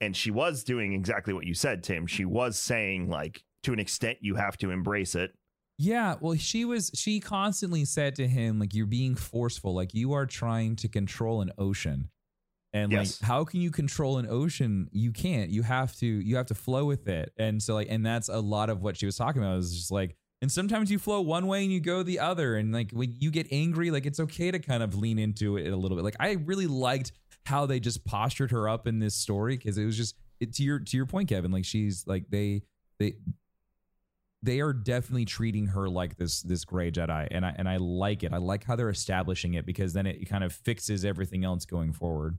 [0.00, 2.06] And she was doing exactly what you said, Tim.
[2.06, 5.32] She was saying, like, to an extent, you have to embrace it.
[5.78, 6.90] Yeah, well, she was.
[6.94, 9.74] She constantly said to him, like, "You're being forceful.
[9.74, 12.10] Like, you are trying to control an ocean,
[12.74, 13.20] and Yes.
[13.22, 14.88] like, how can you control an ocean?
[14.92, 15.50] You can't.
[15.50, 16.06] You have to.
[16.06, 17.32] You have to flow with it.
[17.38, 19.58] And so, like, and that's a lot of what she was talking about.
[19.58, 22.72] Is just like, and sometimes you flow one way and you go the other, and
[22.72, 25.76] like when you get angry, like it's okay to kind of lean into it a
[25.76, 26.04] little bit.
[26.04, 27.12] Like, I really liked
[27.46, 30.62] how they just postured her up in this story because it was just it, to
[30.62, 31.50] your to your point, Kevin.
[31.50, 32.62] Like, she's like they
[32.98, 33.16] they
[34.42, 38.22] they are definitely treating her like this this gray Jedi, and I and I like
[38.22, 38.32] it.
[38.32, 41.92] I like how they're establishing it because then it kind of fixes everything else going
[41.92, 42.38] forward.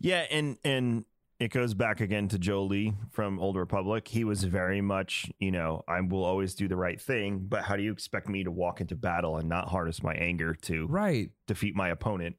[0.00, 1.04] Yeah, and and
[1.38, 4.08] it goes back again to Jolee from Old Republic.
[4.08, 7.76] He was very much, you know, I will always do the right thing, but how
[7.76, 11.30] do you expect me to walk into battle and not harness my anger to Right.
[11.46, 12.36] defeat my opponent?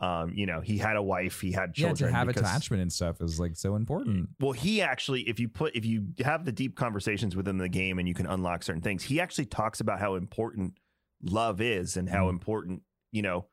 [0.00, 2.08] Um, you know, he had a wife, he had children.
[2.08, 4.30] Yeah, to have because- attachment and stuff is like so important.
[4.40, 8.00] Well, he actually, if you put, if you have the deep conversations within the game
[8.00, 10.74] and you can unlock certain things, he actually talks about how important
[11.22, 12.30] love is and how Mhm.
[12.30, 12.82] important,
[13.12, 13.46] you know,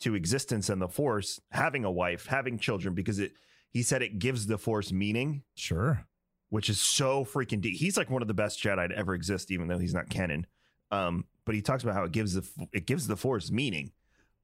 [0.00, 3.32] to existence and the force, having a wife, having children, because it,
[3.74, 6.06] he said it gives the force meaning, Sure.
[6.48, 7.76] which is so freaking deep.
[7.76, 10.46] He's like one of the best Jedi to ever exist, even though he's not canon.
[10.90, 13.92] Um, but he talks about how it gives the, it gives the force meaning.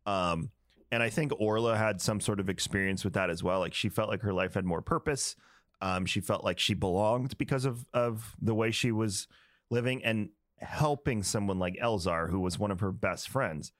[0.04, 0.50] Um,
[0.92, 3.60] and I think Orla had some sort of experience with that as well.
[3.60, 5.36] Like she felt like her life had more purpose.
[5.80, 9.28] Um, she felt like she belonged because of of the way she was
[9.70, 13.72] living and helping someone like Elzar, who was one of her best friends.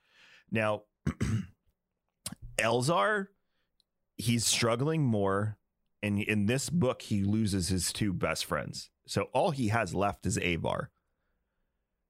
[0.51, 0.84] Now,
[2.59, 3.26] Elzar,
[4.20, 5.56] he's struggling more,
[6.02, 8.90] and in this book, he loses his two best friends.
[9.06, 10.90] So all he has left is Avar,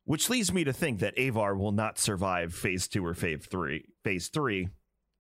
[0.04, 3.86] which leads me to think that Avar will not survive Phase Two or Phase Three.
[4.04, 4.68] Phase Three,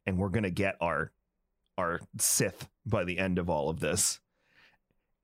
[0.06, 1.12] and we're gonna get our
[1.78, 4.20] our Sith by the end of all of this.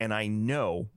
[0.00, 0.88] And I know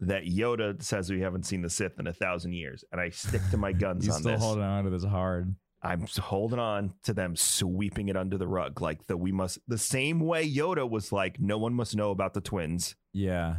[0.00, 3.40] that Yoda says we haven't seen the Sith in a thousand years, and I stick
[3.50, 4.42] to my guns He's on still this.
[4.42, 5.54] holding on to this hard.
[5.86, 9.78] I'm holding on to them sweeping it under the rug, like the we must the
[9.78, 12.96] same way Yoda was like, no one must know about the twins.
[13.12, 13.58] Yeah.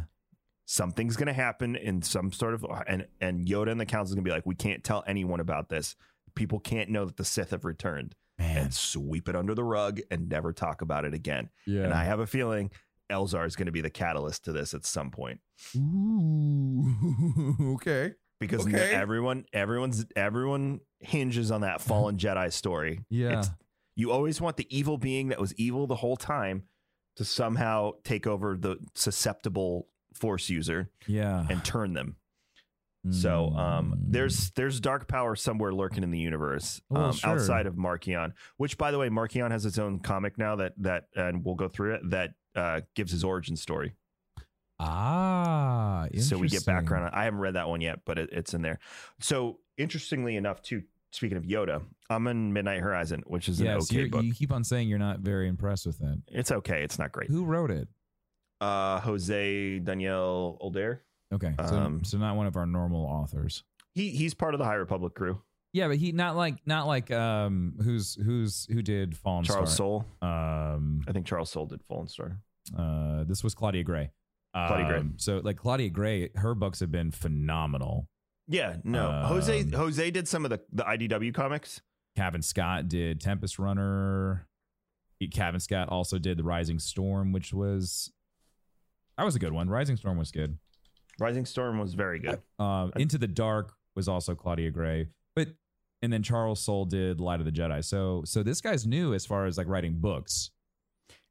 [0.66, 4.30] Something's gonna happen in some sort of and and Yoda and the council's gonna be
[4.30, 5.96] like, we can't tell anyone about this.
[6.34, 8.56] People can't know that the Sith have returned Man.
[8.58, 11.48] and sweep it under the rug and never talk about it again.
[11.66, 11.84] Yeah.
[11.84, 12.70] And I have a feeling
[13.10, 15.40] Elzar is going to be the catalyst to this at some point
[15.74, 17.54] Ooh.
[17.74, 18.12] okay.
[18.40, 18.92] Because Okay.
[18.94, 23.00] everyone, everyone's, everyone hinges on that fallen Jedi story.
[23.10, 23.28] Yeah.
[23.30, 23.50] It's-
[23.96, 26.62] you always want the evil being that was evil the whole time
[27.16, 31.46] to somehow take over the susceptible Force user Yeah.
[31.50, 32.16] and turn them.
[33.10, 34.12] So um, Mm.
[34.12, 37.30] there's there's dark power somewhere lurking in the universe Well, um, sure.
[37.30, 41.04] outside of Marchion, which by the way, Marchion has its own comic now that that
[41.14, 43.94] and we'll go through it that uh, gives his origin story.
[44.80, 46.06] Ah.
[46.18, 47.04] So we get background.
[47.06, 48.78] on I haven't read that one yet, but it, it's in there.
[49.20, 50.82] So interestingly enough, too.
[51.10, 54.24] Speaking of Yoda, I'm in Midnight Horizon, which is an okay book.
[54.24, 56.18] you keep on saying you're not very impressed with it.
[56.28, 56.82] It's okay.
[56.82, 57.30] It's not great.
[57.30, 57.88] Who wrote it?
[58.60, 61.02] uh, Jose Daniel Older.
[61.32, 63.62] Okay, so, Um, so not one of our normal authors.
[63.94, 65.40] He he's part of the High Republic crew.
[65.72, 70.02] Yeah, but he not like not like um who's who's who did Fallen Charles Star.
[70.02, 70.06] Soule.
[70.20, 72.38] Um, I think Charles Soule did Fallen Star.
[72.76, 74.10] uh, this was Claudia Gray.
[74.66, 74.98] Claudia Gray.
[74.98, 78.08] Um, So like Claudia Gray, her books have been phenomenal.
[78.48, 79.10] Yeah, no.
[79.26, 81.80] Jose Um, Jose did some of the the IDW comics.
[82.16, 84.46] Cavan Scott did Tempest Runner.
[85.32, 88.12] Cavan Scott also did The Rising Storm, which was
[89.16, 89.68] that was a good one.
[89.68, 90.58] Rising Storm was good.
[91.18, 92.40] Rising Storm was very good.
[92.60, 95.48] Um, Into the Dark was also Claudia Gray, but
[96.02, 97.84] and then Charles Soule did Light of the Jedi.
[97.84, 100.50] So so this guy's new as far as like writing books.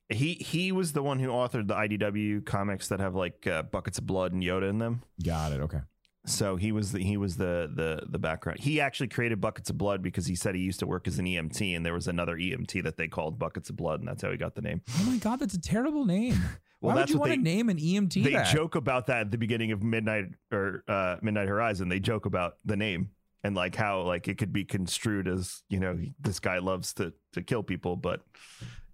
[0.10, 3.98] He he was the one who authored the IDW comics that have like uh, buckets
[3.98, 5.02] of blood and Yoda in them.
[5.24, 5.60] Got it.
[5.62, 5.82] Okay.
[6.26, 8.60] So he was the he was the the the background.
[8.60, 11.26] He actually created buckets of blood because he said he used to work as an
[11.26, 14.32] EMT, and there was another EMT that they called buckets of blood, and that's how
[14.32, 14.82] he got the name.
[15.00, 16.36] Oh my god, that's a terrible name.
[16.80, 18.54] Well, Why would you want to they- name an EMT they that?
[18.54, 21.90] joke about that at the beginning of Midnight or uh, Midnight Horizon.
[21.90, 23.10] They joke about the name
[23.44, 27.14] and like how like it could be construed as you know this guy loves to
[27.34, 28.22] to kill people, but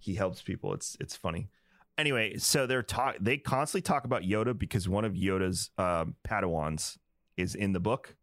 [0.03, 0.73] he helps people.
[0.73, 1.49] It's it's funny.
[1.97, 6.97] Anyway, so they're talk they constantly talk about Yoda because one of Yoda's um, Padawans
[7.37, 8.15] is in the book.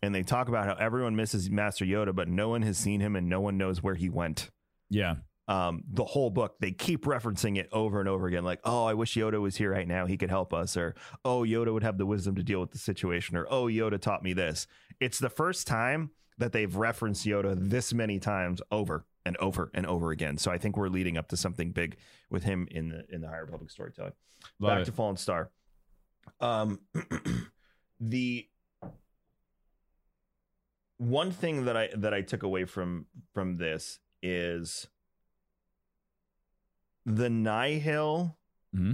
[0.00, 3.16] And they talk about how everyone misses Master Yoda, but no one has seen him
[3.16, 4.48] and no one knows where he went
[4.90, 5.16] Yeah.
[5.48, 8.44] um, the whole book, they keep referencing it over and over again.
[8.44, 10.06] Like, oh, I wish Yoda was here right now.
[10.06, 10.76] He could help us.
[10.76, 10.94] Or,
[11.24, 13.36] oh, Yoda would have the wisdom to deal with the situation.
[13.36, 14.68] Or, oh, Yoda taught me this.
[15.00, 19.86] It's the first time that they've referenced Yoda this many times over and over and
[19.86, 20.38] over again.
[20.38, 21.96] So I think we're leading up to something big
[22.30, 24.12] with him in the in the High Republic storytelling.
[24.58, 24.84] Love Back it.
[24.86, 25.50] to Fallen Star.
[26.40, 26.80] Um,
[28.00, 28.48] the
[30.98, 34.88] one thing that I that I took away from from this is
[37.06, 38.36] the Nihil.
[38.74, 38.92] Mm-hmm.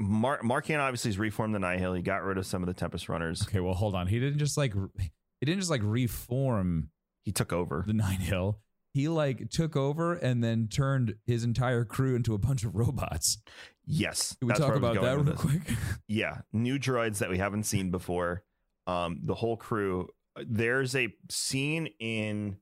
[0.00, 1.94] Mar- Marchion obviously has reformed the Nihil.
[1.94, 3.42] He got rid of some of the Tempest Runners.
[3.42, 4.06] Okay, well hold on.
[4.06, 6.90] He didn't just like he didn't just like reform
[7.24, 7.84] He took over.
[7.86, 8.58] the Nihil.
[8.94, 13.38] He like took over and then turned his entire crew into a bunch of robots.
[13.84, 15.40] Yes, Can we talk where I was about that real this.
[15.40, 15.62] quick?
[16.08, 18.42] yeah new droids that we haven't seen before
[18.86, 20.08] um the whole crew
[20.46, 22.56] there's a scene in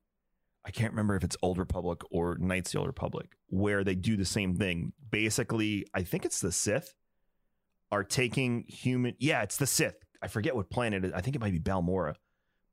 [0.64, 3.94] i can't remember if it's old republic or knights of the old republic where they
[3.94, 6.94] do the same thing basically i think it's the sith
[7.92, 11.36] are taking human yeah it's the sith i forget what planet it is i think
[11.36, 12.14] it might be balmorra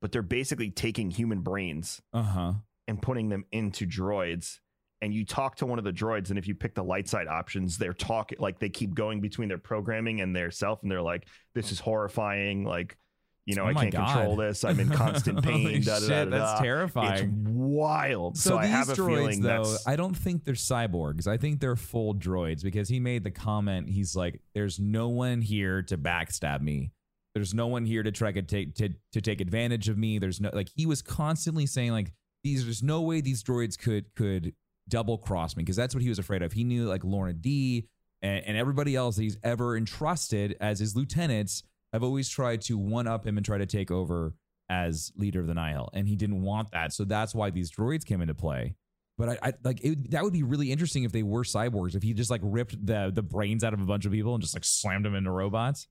[0.04, 2.54] but they're basically taking human brains Uh huh.
[2.89, 4.60] and putting them into droids
[5.01, 7.28] and you talk to one of the droids and if you pick the light side
[7.28, 11.01] options they're talking like they keep going between their programming and their self and they're
[11.01, 11.26] like
[11.56, 12.97] this is horrifying like
[13.45, 14.14] you know Oh i can't God.
[14.14, 17.24] control this i'm in constant pain da, da, da, shit, da, that's terrifying.
[17.24, 20.54] it's wild so, So, i have a droids, feeling though, that's I don't think they're
[20.54, 21.28] cyborgs.
[21.28, 23.89] I think they're full droids because he made the comment.
[23.89, 26.91] He's like, "There's no one here to backstab me.
[27.34, 30.20] There's no one here to try to take to, to take advantage of me.
[30.20, 32.14] There's no like." He was constantly saying like,
[32.44, 34.54] "These there's no way these droids could could
[34.88, 36.54] double cross me," because that's what he was afraid of.
[36.54, 37.88] He knew like Lourna Dee
[38.22, 42.78] and, and everybody else that he's ever entrusted as his lieutenants have always tried to
[42.78, 44.34] one up him and try to take over
[44.70, 46.94] as leader of the Nihil, and he didn't want that.
[46.94, 48.76] So that's why these droids came into play.
[49.18, 51.96] But I, I like it, that would be really interesting if they were cyborgs.
[51.96, 54.42] If he just like ripped the the brains out of a bunch of people and
[54.42, 55.88] just like slammed them into robots.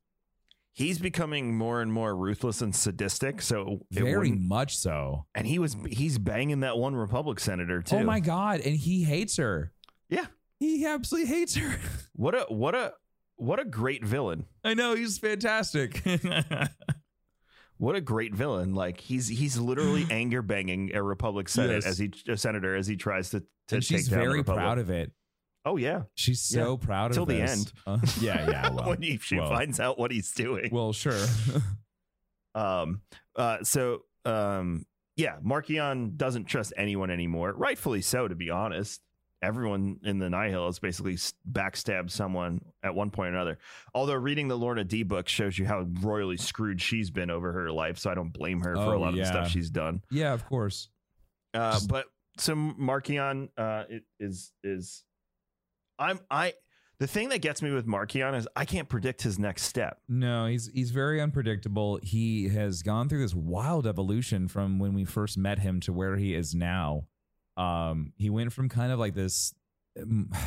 [0.72, 5.26] He's becoming more and more ruthless and sadistic so Very much so.
[5.34, 8.60] and he was he's banging that one republic senator too Oh my god!
[8.60, 9.72] And he hates her.
[10.08, 10.26] yeah
[10.58, 11.78] He absolutely hates her.
[12.14, 12.94] what a what a
[13.36, 16.02] what a great villain I know he's fantastic.
[17.78, 18.74] What a great villain!
[18.76, 21.86] Like he's he's literally anger banging a Republic Senate Yes.
[21.86, 24.44] as he a senator as he tries to to and she's take down the very
[24.44, 25.10] proud of it.
[25.64, 27.52] Oh yeah, She's so proud of Till the this.
[27.52, 27.72] end.
[27.86, 28.68] Uh, yeah, yeah.
[28.74, 30.70] Well, when he, she well, finds out what he's doing.
[30.72, 31.18] Well, sure.
[32.54, 33.00] um,
[33.36, 34.84] uh, so um,
[35.16, 37.52] yeah, Marchion doesn't trust anyone anymore.
[37.52, 39.00] Rightfully so, to be honest.
[39.42, 41.16] Everyone in the Nihil has basically
[41.50, 43.58] backstabbed someone at one point or another.
[43.92, 47.72] Although reading the Lourna Dee book shows you how royally screwed she's been over her
[47.72, 50.00] life, so I don't blame her for Oh, a lot of the stuff she's done.
[50.12, 50.90] yeah, of course.
[51.52, 52.06] Uh, Just- but
[52.38, 53.82] so Marchion uh,
[54.20, 55.02] is is
[55.98, 56.54] I'm I
[56.98, 59.98] the thing that gets me with Marchion is I can't predict his next step.
[60.08, 61.98] No, he's he's very unpredictable.
[62.02, 66.16] He has gone through this wild evolution from when we first met him to where
[66.16, 67.06] he is now.
[67.56, 69.54] Um, he went from kind of like this
[70.00, 70.38] um, I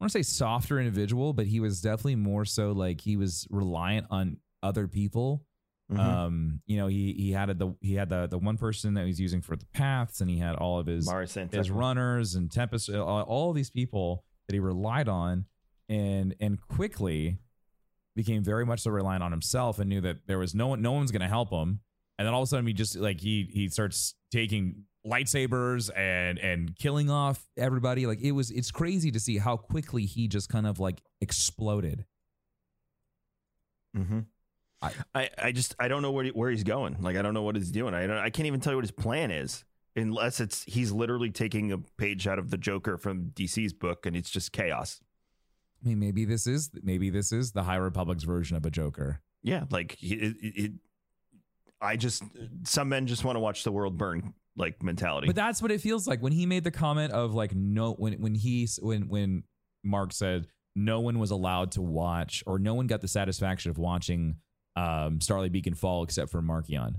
[0.00, 4.06] want to say softer individual, but he was definitely more so like he was reliant
[4.10, 5.44] on other people.
[5.92, 5.98] Mhm.
[5.98, 9.06] Um, you know, he he had the he had the the one person that he
[9.06, 11.06] was using for the paths, and he had all of his
[11.58, 14.24] his runners and Tempest, all, all these people.
[14.46, 15.46] That he relied on,
[15.88, 17.38] and and quickly
[18.16, 20.92] became very much so reliant on himself and knew that there was no one, no
[20.92, 21.80] one's going to help him.
[22.16, 26.38] And then all of a sudden, he just like he he starts taking lightsabers and
[26.38, 28.06] and killing off everybody.
[28.06, 32.04] Like it was, it's crazy to see how quickly he just kind of like exploded.
[33.96, 34.20] Mm-hmm.
[34.82, 36.98] I- I, I just I don't know where he, where he's going.
[37.00, 37.94] Like I don't know what he's doing.
[37.94, 39.64] I don't I can't even tell you what his plan is
[39.96, 44.16] unless it's he's literally taking a page out of the Joker from DC's book and
[44.16, 45.00] it's just chaos.
[45.84, 49.20] I mean, maybe this is maybe this is the High Republic's version of a Joker.
[49.42, 50.72] Yeah, like it, it, it
[51.80, 52.22] I just
[52.64, 55.26] some men just want to watch the world burn like mentality.
[55.26, 58.14] But that's what it feels like when he made the comment of like no when
[58.14, 59.44] when he when when
[59.82, 63.78] Mark said no one was allowed to watch or no one got the satisfaction of
[63.78, 64.36] watching
[64.76, 66.96] um Starlight Beacon fall except for Marchion.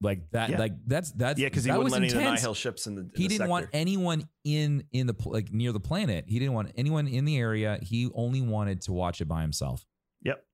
[0.00, 0.58] Like that Yeah.
[0.58, 2.42] like that's that's yeah, because he that wouldn't was let any of the intense.
[2.42, 3.00] Nihil ships in the.
[3.02, 6.24] in he the didn't want anyone in in the like near the planet.
[6.28, 7.78] He didn't want anyone in the area.
[7.82, 9.84] He only wanted to watch it by himself.
[10.22, 10.44] Yep.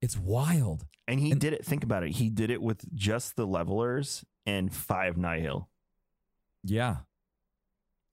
[0.00, 0.86] It's wild.
[1.06, 1.64] And he And- did it.
[1.66, 2.12] Think about it.
[2.12, 5.68] He did it with just the levelers and five Nihil.
[6.64, 6.98] Yeah.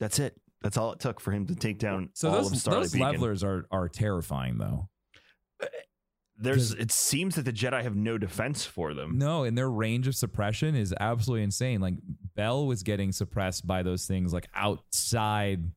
[0.01, 0.39] That's it.
[0.61, 3.65] That's all it took for him to take down So all those those levelers are
[3.71, 4.89] are terrifying though.
[6.37, 6.73] There's.
[6.73, 9.17] It seems that the Jedi have no defense for them.
[9.17, 11.79] No, and their range of suppression is absolutely insane.
[11.79, 11.95] Like
[12.35, 15.71] Bell was getting suppressed by those things like outside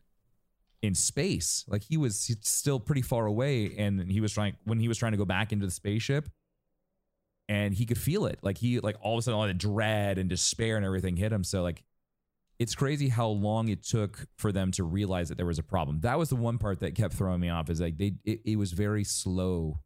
[0.83, 1.65] in space.
[1.69, 5.13] Like he was still pretty far away and he was trying when he was trying
[5.13, 6.29] to go back into the spaceship
[7.49, 8.39] and he could feel it.
[8.43, 11.33] Like he like all of a sudden all the dread and despair and everything hit
[11.33, 11.45] him.
[11.45, 11.83] So like
[12.59, 16.01] it's crazy how long it took for them to realize that there was a problem.
[16.01, 18.57] That was the one part that kept throwing me off is like they it, it
[18.57, 19.81] was very slow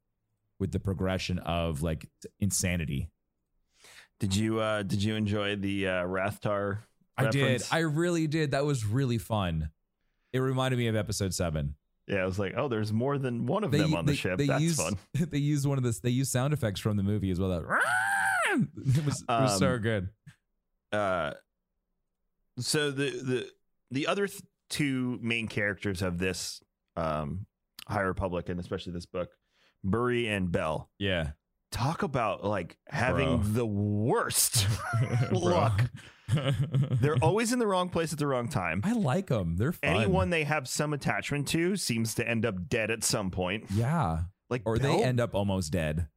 [0.63, 2.07] with the progression of like
[2.41, 3.11] insanity.
[4.21, 4.61] Did you?
[4.61, 6.79] uh Did you enjoy the uh Rathtar?
[7.19, 7.63] I did.
[7.73, 8.53] I really did.
[8.53, 9.71] That was really fun.
[10.33, 11.75] It reminded me of episode seven.
[12.07, 14.39] yeah, I was like, oh, there's more than one of They, them on the ship.
[14.39, 14.97] they That's used, fun.
[15.31, 17.51] They used one of the they used sound effects from the movie as well.
[17.51, 17.65] That
[18.97, 20.09] it was, it was so Um, good.
[20.93, 21.33] uh
[22.59, 23.49] so the the
[23.91, 26.63] the other th- two main characters of this
[26.97, 27.47] um
[27.89, 29.31] high republic and especially this book
[29.85, 30.91] Burry and Bell.
[30.99, 31.31] Yeah,
[31.71, 33.53] talk about like having Bro.
[33.53, 34.67] the worst
[35.33, 35.91] luck.
[37.01, 38.81] They're always in the wrong place at the wrong time.
[38.85, 39.57] I like them.
[39.57, 39.91] They're fun.
[39.97, 43.65] anyone they have some attachment to seems to end up dead at some point.
[43.75, 46.09] Yeah, like or Bell, they end up almost dead.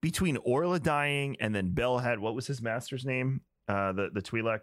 [0.00, 3.40] between Orla dying and then Bell had what was his master's name?
[3.66, 4.60] Uh the the Twi'lek?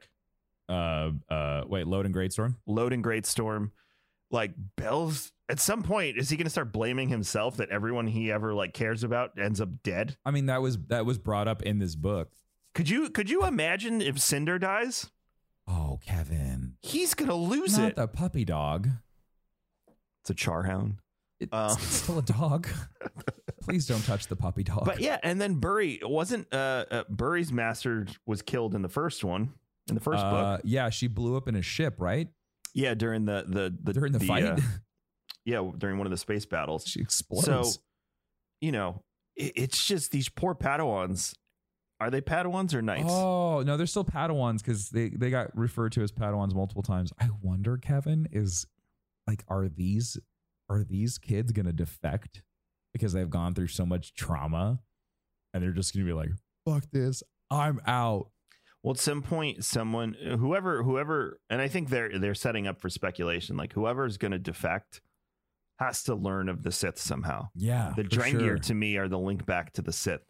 [0.70, 2.56] Uh, uh, wait, Loden Greatstorm.
[2.68, 3.72] and Greatstorm
[4.30, 8.32] like bell's at some point is he going to start blaming himself that everyone he
[8.32, 11.62] ever like cares about ends up dead I mean, that was that was brought up
[11.62, 12.32] in this book.
[12.74, 15.10] could you could you imagine if cinder dies
[15.68, 18.88] Oh, Kevin, he's going to lose not it the puppy dog.
[20.22, 20.96] it's a charhound
[21.40, 21.70] It's Um.
[21.80, 22.68] still a dog.
[23.62, 24.86] Please don't touch the puppy dog.
[24.86, 29.24] but yeah and then burry wasn't uh, uh burry's master was killed in the first
[29.24, 29.54] one
[29.88, 32.28] in the first Uh, book yeah, she blew up in a ship, right?
[32.74, 34.58] yeah during the the, the During the, fight, uh,
[35.46, 37.46] yeah during one of the space battles she explodes.
[37.46, 37.82] So,
[38.60, 39.04] you know,
[39.36, 41.34] it, it's just these poor Padawans.
[42.00, 43.10] Are they Padawans or knights?
[43.10, 47.14] Oh no, they're still Padawans because they they got referred to as Padawans multiple times.
[47.20, 48.66] I wonder, Kevin, is
[49.28, 50.18] like, are these
[50.70, 52.42] are these kids gonna defect
[52.94, 54.80] because they've gone through so much trauma,
[55.54, 56.32] and they're just gonna be like,
[56.66, 57.22] "Fuck this,
[57.52, 58.32] I'm out."
[58.84, 62.90] Well, at some point, someone, whoever, whoever, and I think they're they're setting up for
[62.90, 63.58] speculation.
[63.58, 65.02] Like whoever's going to defect
[65.82, 67.50] has to learn of the Sith somehow.
[67.56, 68.58] Yeah, The Drengir sure.
[68.60, 70.22] to me are the link back to the Sith.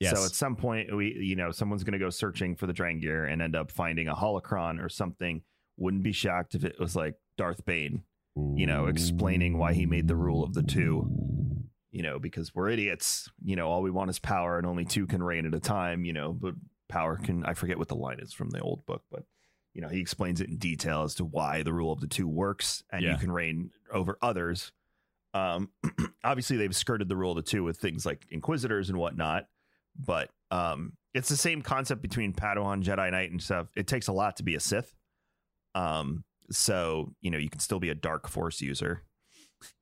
[0.00, 0.16] Yes.
[0.18, 3.30] So at some point, we, you know, someone's going to go searching for the Drengir
[3.32, 5.42] and end up finding a holocron or something.
[5.78, 8.02] Wouldn't be shocked if it was like Darth Bane,
[8.54, 11.08] you know, explaining why he made the rule of the two.
[11.90, 13.30] You know, because we're idiots.
[13.42, 16.04] You know, all we want is power, and only two can reign at a time.
[16.04, 16.54] You know, but
[16.90, 17.44] power can.
[17.46, 19.24] I forget what the line is from the old book, but
[19.72, 22.28] you know, he explains it in detail as to why the rule of the two
[22.28, 23.12] works, and Yeah.
[23.12, 24.72] you can reign over others.
[25.36, 25.70] Um,
[26.24, 29.46] obviously, they've skirted the rule of the two with things like inquisitors and whatnot,
[29.98, 33.68] but um, it's the same concept between Padawan, Jedi Knight, and stuff.
[33.76, 34.94] It takes a lot to be a Sith.
[35.74, 39.02] Um, so you know, you can still be a dark force user.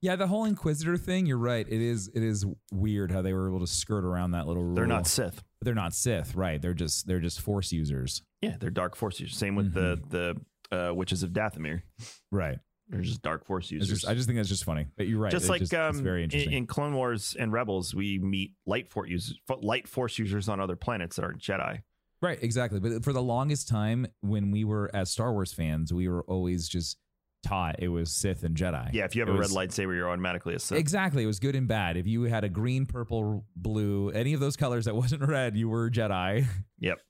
[0.00, 1.26] Yeah, the whole Inquisitor thing.
[1.26, 1.66] You're right.
[1.68, 4.74] It is it is weird how they were able to skirt around that little rule.
[4.74, 5.42] They're not Sith.
[5.60, 6.60] They're not Sith, right?
[6.62, 9.36] They're just they're just Force users, Yeah, they're dark force users.
[9.36, 11.82] Same with the the uh, witches of Dathomir.
[12.30, 12.58] right?
[12.94, 13.88] They're just dark force users.
[13.88, 14.86] just, I just think that's just funny.
[14.96, 15.30] But you're right.
[15.32, 16.52] Just like it's um, very in, interesting.
[16.52, 20.76] in Clone Wars and Rebels, we meet light force users, light force users on other
[20.76, 21.82] planets that aren't Jedi.
[22.22, 22.80] Right, exactly.
[22.80, 26.68] But for the longest time, when we were as Star Wars fans, we were always
[26.68, 26.96] just
[27.42, 28.90] taught, it was Sith and Jedi.
[28.94, 30.78] Yeah, if you have It a was- red lightsaber, you're automatically a Sith.
[30.78, 31.22] Exactly.
[31.22, 31.96] It was good and bad.
[31.98, 35.68] If you had a green, purple, blue, any of those colors that wasn't red, you
[35.68, 36.46] were Jedi.
[36.78, 37.00] Yep.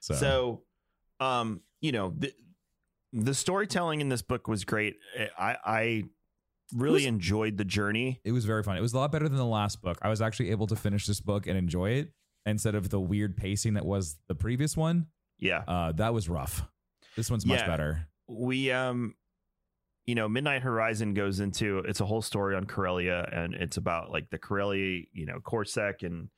[0.00, 0.62] So, So,
[1.20, 2.32] um, you know, the,
[3.12, 4.96] the storytelling in this book was great.
[5.38, 6.02] I, I
[6.74, 8.20] really was- enjoyed the journey.
[8.24, 8.76] it was very fun.
[8.76, 9.98] It was a lot better than the last book.
[10.02, 12.12] I was actually able to finish this book and enjoy it
[12.46, 15.06] instead of the weird pacing that was the previous one.
[15.38, 15.62] Yeah.
[15.68, 16.62] Uh, that was rough.
[17.16, 18.08] This one's much better.
[18.28, 19.14] we um
[20.06, 24.10] you know midnight horizon goes into it's a whole story on corellia and it's about
[24.10, 26.28] like the corellia you know corsac and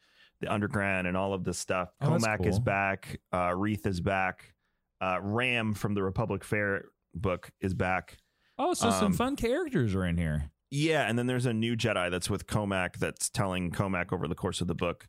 [0.41, 4.54] the underground and all of this stuff Oh, cohmac is back uh reath is back
[5.01, 8.19] uh ram from the republic fair book is back
[8.57, 10.51] Oh, so some Um, fun characters are in here.
[10.71, 14.35] yeah and then there's a new jedi that's with cohmac that's telling cohmac over the
[14.35, 15.09] course of the book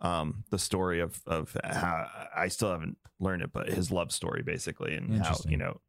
[0.00, 2.06] um the story of of how
[2.36, 5.80] i still haven't learned it but his love story basically and how you know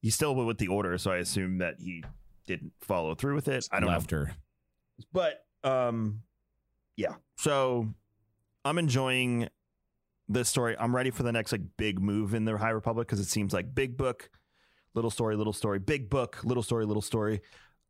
[0.00, 2.02] he's still with the order so i assume that he
[2.46, 4.32] didn't follow through with it i don't Left know her.
[5.12, 6.22] but um
[6.96, 7.88] yeah so
[8.64, 9.48] i'm enjoying
[10.28, 13.20] this story i'm ready for the next like big move in the high republic because
[13.20, 14.30] it seems like big book
[14.94, 17.40] little story little story big book little story little story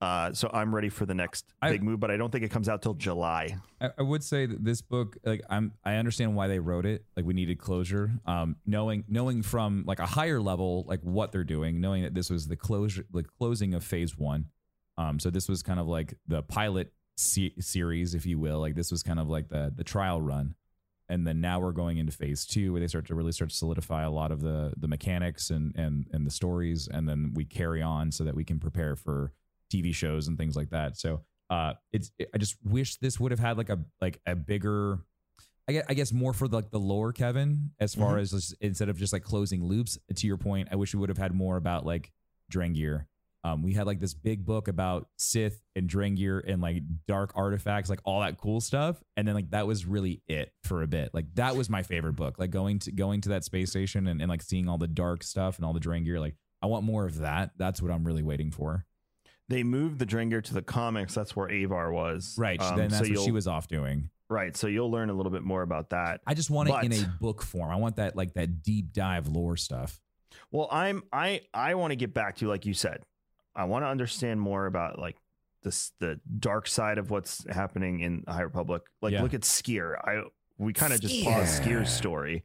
[0.02, 2.50] uh so i'm ready for the next I- big move but i don't think it
[2.50, 6.34] comes out till july I, I would say that this book, like I'm, I understand
[6.34, 7.04] why they wrote it.
[7.14, 8.10] Like we needed closure.
[8.24, 12.30] Um, knowing, knowing from like a higher level, like what they're doing, knowing that this
[12.30, 14.46] was the closure, the closing of phase one.
[14.96, 18.58] Um, so this was kind of like the pilot se- series, if you will.
[18.60, 20.54] Like this was kind of like the the trial run,
[21.08, 23.56] and then now we're going into phase two, where they start to really start to
[23.56, 27.44] solidify a lot of the the mechanics and and and the stories, and then we
[27.44, 29.32] carry on so that we can prepare for
[29.72, 30.96] TV shows and things like that.
[30.96, 34.98] So uh it's I just wish this would have had like a like a bigger
[35.68, 38.88] I guess, I guess more for like the lore Kevin as far as just, instead
[38.88, 41.56] of just like closing loops to your point I wish we would have had more
[41.56, 42.12] about like
[42.52, 43.06] Drengir
[43.46, 47.88] um we had like this big book about Sith and Drengir and like dark artifacts
[47.90, 51.10] like all that cool stuff and then like that was really it for a bit
[51.12, 54.20] like that was my favorite book like going to going to that space station and,
[54.20, 57.06] and like seeing all the dark stuff and all the Drengir like I want more
[57.06, 58.86] of that that's what I'm really waiting for
[59.48, 61.14] they moved the Drengir to the comics.
[61.14, 62.34] That's where Avar was.
[62.36, 64.56] right Um, then so that's what she was off doing Right.
[64.56, 66.20] So you'll learn a little bit more about that.
[66.26, 67.70] I just want it in a book form.
[67.70, 70.00] I want that like that deep dive lore stuff.
[70.50, 73.02] Well, I'm I I want to get back to like you said.
[73.56, 75.16] I want to understand more about like
[75.62, 78.82] this the dark side of what's happening in the High Republic.
[79.02, 79.22] Like Yeah.
[79.22, 79.96] look at Sskeer.
[79.98, 80.22] I
[80.58, 82.44] we kind of just paused Sskeer's story.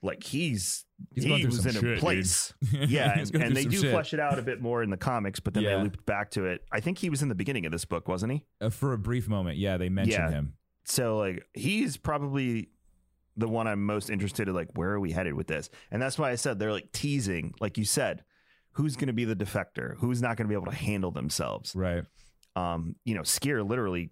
[0.00, 1.98] Like he's, He's he was some in shit, a dude.
[1.98, 2.54] place.
[2.72, 3.90] Yeah, and, and they do shit.
[3.92, 5.76] flesh it out a bit more in the comics, but then Yeah.
[5.76, 6.62] they looped back to it.
[6.70, 8.44] I think he was in the beginning of this book, wasn't he?
[8.60, 9.58] Uh, for a brief moment.
[9.58, 10.30] Yeah, they mentioned Yeah.
[10.30, 10.52] him.
[10.84, 12.68] so like he's probably
[13.36, 14.54] the one I'm most interested in.
[14.54, 15.68] Like, where are we headed with this?
[15.90, 18.22] And that's why I said they're like teasing, like you said,
[18.72, 19.96] who's going to be the defector?
[19.98, 21.74] Who's not going to be able to handle themselves?
[21.74, 22.04] Right.
[22.56, 24.10] Um, you know, Sskeer literally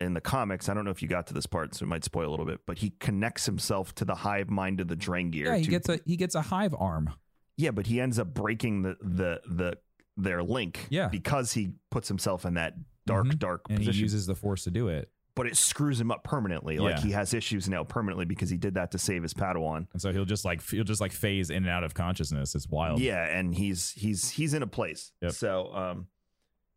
[0.00, 0.68] in the comics.
[0.68, 2.46] I don't know if you got to this part, so it might spoil a little
[2.46, 5.46] bit, but he connects himself to the hive mind of the Drengir.
[5.46, 7.10] Yeah, he to- gets a he gets a hive arm.
[7.56, 9.78] yeah, but he ends up breaking the the the
[10.16, 10.86] their link.
[10.90, 11.08] Yeah.
[11.08, 12.74] because he puts himself in that
[13.06, 13.38] dark, Mhm.
[13.38, 15.10] dark And position he uses the force to do it.
[15.36, 16.78] But it screws him up permanently.
[16.78, 17.02] Like Yeah.
[17.02, 19.88] he has issues now permanently because he did that to save his Padawan.
[19.92, 22.54] And so he'll just like he'll just like phase in and out of consciousness.
[22.54, 23.00] It's wild.
[23.00, 25.10] Yeah, and he's he's he's in a place.
[25.22, 25.32] Yep.
[25.32, 26.06] So um,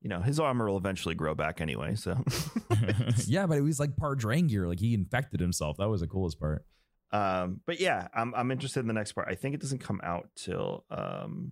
[0.02, 1.94] you know, his armor will eventually grow back anyway.
[1.96, 2.18] So
[3.28, 4.68] yeah, but it was like part Drengir.
[4.68, 5.78] Like he infected himself.
[5.78, 6.66] That was the coolest part.
[7.12, 9.28] um, but yeah, I'm I'm interested in the next part.
[9.30, 11.52] I think it doesn't come out till um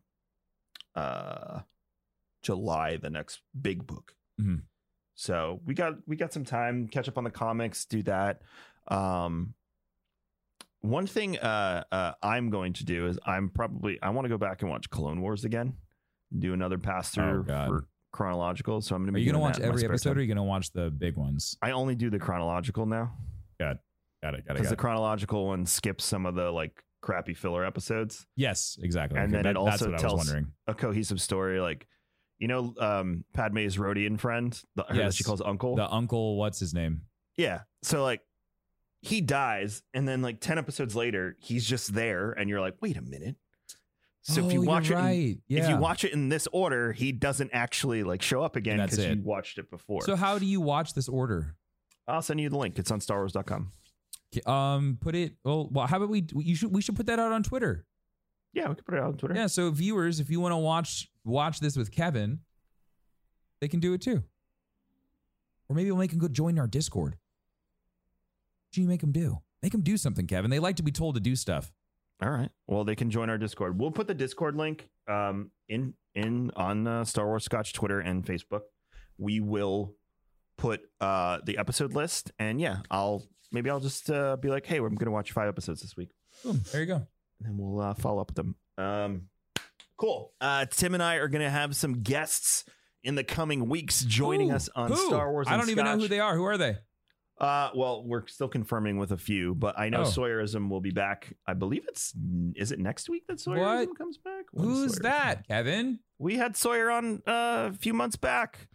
[0.96, 1.60] uh
[2.42, 4.16] July, the next big book.
[4.42, 4.64] Mhm.
[5.16, 8.42] So we got we got some time, catch up on the comics, do that.
[8.88, 9.54] Um
[10.82, 14.38] one thing uh, uh, I'm going to do is I'm probably I want to go
[14.38, 15.74] back and watch Clone Wars again,
[16.38, 17.68] do another pass Oh, through God.
[17.68, 18.82] for chronological.
[18.82, 20.24] So I'm going to Are you gonna watch that in my every episode or are
[20.24, 21.58] you gonna watch the big ones?
[21.62, 23.14] I only do the chronological now
[23.60, 23.78] Got.
[24.22, 24.46] Got it.
[24.46, 24.58] Got it.
[24.58, 28.26] because the chronological one skips some of the like crappy filler episodes.
[28.36, 29.18] yes, exactly.
[29.20, 30.52] And Okay, then it that- that's also what I tells- was wondering.
[30.68, 31.88] A cohesive story, like
[32.40, 35.76] you know, um, Padme's Rodian friend, the, her that she calls Uncle.
[35.76, 37.02] The uncle, what's his name?
[37.38, 37.62] Yeah.
[37.84, 38.22] So like
[39.02, 42.98] he dies and then like 10 episodes later he's just there and you're like, "Wait
[42.98, 43.36] a minute."
[44.24, 45.38] So if Oh, you you're watch it in- right.
[45.50, 48.98] if you watch it in this order, he doesn't actually like show up again because
[49.06, 50.02] you watched it before.
[50.02, 51.56] So how do you watch this order?
[52.08, 52.80] I'll send you the link.
[52.80, 53.72] It's on starwars.com.
[54.46, 55.34] Um, put it.
[55.44, 56.26] Well, well, how about we?
[56.36, 56.74] You should.
[56.74, 57.86] We should put that out on Twitter.
[58.56, 59.36] Yeah, we can put it out on Twitter.
[59.36, 59.48] Yeah.
[59.48, 62.40] So viewers, if you want to watch watch this with Kevin,
[63.60, 64.24] they can do it too.
[65.68, 67.14] Or maybe we'll make them go join our Discord.
[67.14, 69.40] What do you make them do?
[69.62, 70.52] Make them do something, Kevin.
[70.52, 71.72] They like to be told to do stuff.
[72.22, 72.50] All right.
[72.68, 73.80] Well, they can join our Discord.
[73.80, 78.26] We'll put the Discord link um, in in on uh, Star Wars Scotch Twitter and
[78.26, 78.62] Facebook.
[79.18, 79.96] We will
[80.58, 84.78] put uh, the episode list, and yeah, I'll maybe I'll just uh, be like, hey,
[84.78, 86.12] I'm going to watch five episodes this week,
[86.44, 86.62] Boom.
[86.72, 87.08] There you go.
[87.40, 88.56] And then we'll uh, follow up with them.
[88.78, 89.22] Um,
[89.98, 90.34] cool.
[90.42, 92.66] Uh, Tim and I are going to have some guests
[93.04, 95.08] in the coming weeks joining Ooh, us on who?
[95.08, 95.48] Star Wars.
[95.50, 96.36] I don't even know who they are.
[96.36, 96.78] Who are they?
[97.40, 100.04] Uh, well, we're still confirming with a few, but I know Oh.
[100.06, 101.34] Sawyerism will be back.
[101.46, 102.14] I believe it's
[102.56, 103.98] is it next week that Sawyerism What?
[103.98, 104.46] comes back?
[104.54, 105.02] When's Who's Sawyerism?
[105.04, 106.00] that, Kevin?
[106.18, 108.70] We had Sawyer on uh, a few months back.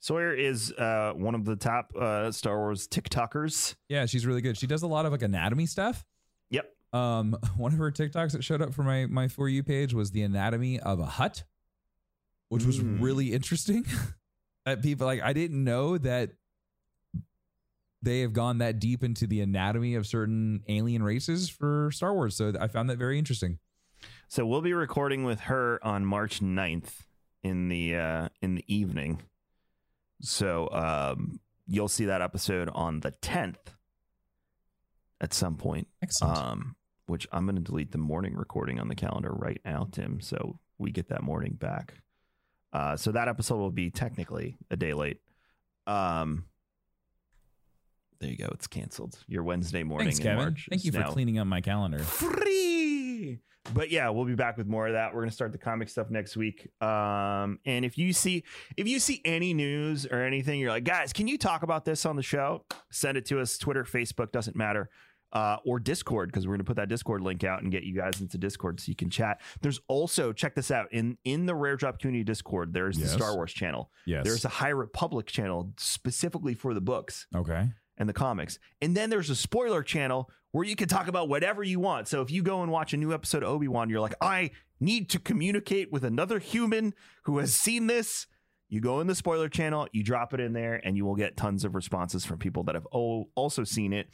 [0.00, 3.76] Sawyer is uh, one of the top uh, Star Wars TikTokers.
[3.88, 4.56] Yeah, she's really good.
[4.56, 6.04] She does a lot of like anatomy stuff.
[6.92, 10.10] Um, one of her TikToks that showed up for my my for you page was
[10.10, 11.44] the anatomy of a Hutt,
[12.48, 13.00] which was Mm.
[13.00, 13.84] really interesting.
[14.66, 16.32] that people like, I didn't know that
[18.02, 22.34] they have gone that deep into the anatomy of certain alien races for Star Wars.
[22.36, 23.58] So I found that very interesting.
[24.28, 26.92] So we'll be recording with her on March 9th
[27.42, 29.20] in the uh, in the evening.
[30.22, 33.56] So um, you'll see that episode on the 10th
[35.20, 35.88] at some point.
[36.02, 36.38] Excellent.
[36.38, 36.76] Um,
[37.10, 40.20] which I'm going to delete the morning recording on the calendar right now, Tim.
[40.20, 41.94] So we get that morning back.
[42.72, 45.18] Uh, so that episode will be technically a day late.
[45.88, 46.44] Um,
[48.20, 48.48] there you go.
[48.52, 49.18] It's canceled.
[49.26, 50.38] Your Wednesday morning Thanks, in Kevin.
[50.38, 50.68] March.
[50.70, 51.98] Thank you for cleaning up my calendar.
[51.98, 53.40] free.
[53.74, 55.14] But yeah, we'll be back with more of that.
[55.14, 56.70] We're gonna start the comic stuff next week.
[56.82, 58.44] Um, and if you see
[58.76, 62.06] if you see any news or anything, you're like, guys, can you talk about this
[62.06, 62.64] on the show?
[62.90, 63.58] Send it to us.
[63.58, 64.88] Twitter, Facebook, doesn't matter.
[65.32, 68.20] Uh, or Discord because we're gonna put that Discord link out and get you guys
[68.20, 69.40] into Discord so you can chat.
[69.60, 72.72] There's also check this out in in the Rare Drop Community Discord.
[72.72, 73.12] There's Yes.
[73.12, 73.92] the Star Wars channel.
[74.06, 74.24] Yes.
[74.24, 77.68] There's a High Republic channel specifically for the books okay.
[77.96, 78.58] and the comics.
[78.82, 82.08] And then there's a spoiler channel where you can talk about whatever you want.
[82.08, 84.50] So if you go and watch a new episode of Obi-Wan, you're like, I
[84.80, 88.26] need to communicate with another human who has seen this.
[88.70, 91.36] You go in the spoiler channel, you drop it in there, and you will get
[91.36, 94.08] tons of responses from people that have also seen it.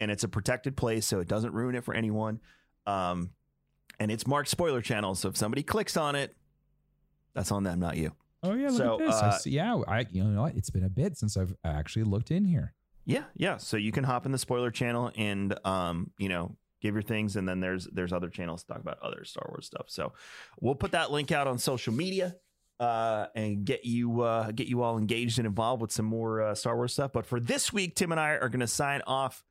[0.00, 2.40] And it's a protected place, so it doesn't ruin it for anyone.
[2.86, 3.30] Um,
[3.98, 5.14] and it's marked spoiler channel.
[5.14, 6.36] So if somebody clicks on it,
[7.34, 8.12] that's on them, not you.
[8.42, 9.14] Oh yeah, look So, at this.
[9.14, 10.56] I uh, see, yeah, I you know what?
[10.56, 12.74] It's been a bit since I've actually looked in here.
[13.06, 13.56] Yeah, yeah.
[13.56, 17.36] So you can hop in the spoiler channel and um, you know, give your things,
[17.36, 19.86] and then there's there's other channels to talk about other Star Wars stuff.
[19.88, 20.12] So
[20.60, 22.36] we'll put that link out on social media
[22.82, 26.54] uh, and get you uh, get you all engaged and involved with some more uh,
[26.54, 27.12] Star Wars stuff.
[27.12, 29.44] But for this week, Tim and I are going to sign off.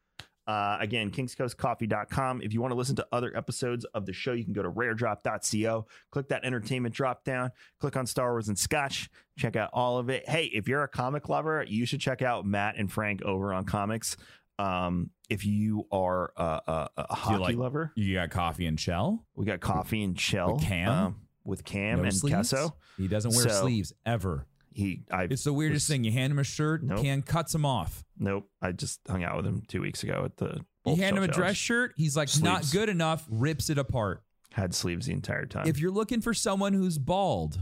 [0.48, 2.42] Uh, again, kingscoastcoffee.com.
[2.42, 4.72] If you want to listen to other episodes of the show, you can go to
[4.72, 9.98] raredrop.co, click that entertainment drop down, click on Star Wars and Scotch, check out all
[10.00, 10.28] of it.
[10.28, 13.66] Hey, if you're a comic lover, you should check out Matt and Frank over on
[13.66, 14.18] comics.
[14.60, 19.26] Um, if you are a, a, a hockey like- lover, You got coffee and shell.
[19.36, 20.90] we got coffee and Shell With Cam?
[20.92, 22.52] um, with Cam no and sleeves.
[22.54, 22.74] Kesso.
[22.98, 24.48] He doesn't wear So- sleeves ever.
[24.74, 26.06] He, I, It's the weirdest was- thing.
[26.06, 27.02] You hand him a shirt, Nope.
[27.02, 28.06] Can cuts him off.
[28.18, 30.64] Nope, I just hung out with him two weeks ago at the.
[30.86, 34.24] You hand him a dress shirt, he's like not good enough, rips it apart.
[34.54, 35.68] Had sleeves the entire time.
[35.68, 37.60] If you're looking for someone who's bald,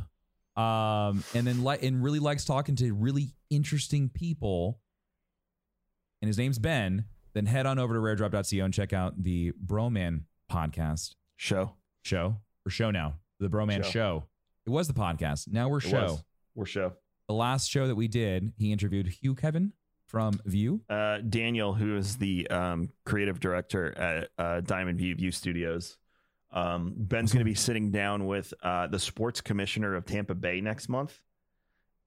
[0.56, 4.80] um, and then li- and really likes talking to really interesting people,
[6.22, 10.24] and his name's Ben, then head on over to raredrop.co and check out the Broman
[10.52, 11.74] podcast show,
[12.04, 13.16] show or show now.
[13.40, 13.90] The Broman Show.
[13.90, 14.24] show.
[14.66, 15.48] It was the podcast.
[15.48, 16.02] Now we're It show.
[16.04, 16.24] was.
[16.56, 16.94] we're show.
[17.28, 19.74] The last show that we did, he interviewed Hugh Kevin
[20.08, 20.82] from View.
[20.90, 25.98] uh, Daniel, who is the um, creative director at uh, Diamond View View Studios.
[26.52, 30.62] Um, Ben's going to be sitting down with uh, the sports commissioner of Tampa Bay
[30.62, 31.18] next month.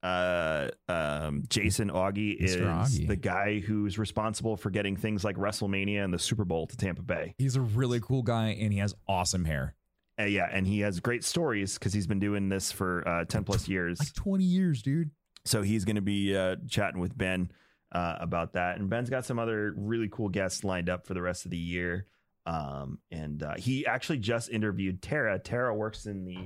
[0.02, 3.06] Uh, um, Jason Augie is Augie.
[3.06, 7.02] the guy who's responsible for getting things like WrestleMania and the Super Bowl to Tampa
[7.02, 7.36] Bay.
[7.39, 9.77] He's a really cool guy and he has awesome hair.
[10.23, 13.44] Uh, yeah, and he has great stories because he's been doing this for uh, ten
[13.44, 13.99] plus years.
[13.99, 15.11] Like 20 years, dude.
[15.44, 17.51] So he's going to be uh, chatting with Ben
[17.93, 18.78] uh, about that.
[18.78, 21.59] And Ben's got some other really cool guests lined up for the rest of the
[21.59, 22.07] year.
[22.47, 25.39] Um, and uh, he actually just interviewed Tara.
[25.39, 26.36] Tara works in the,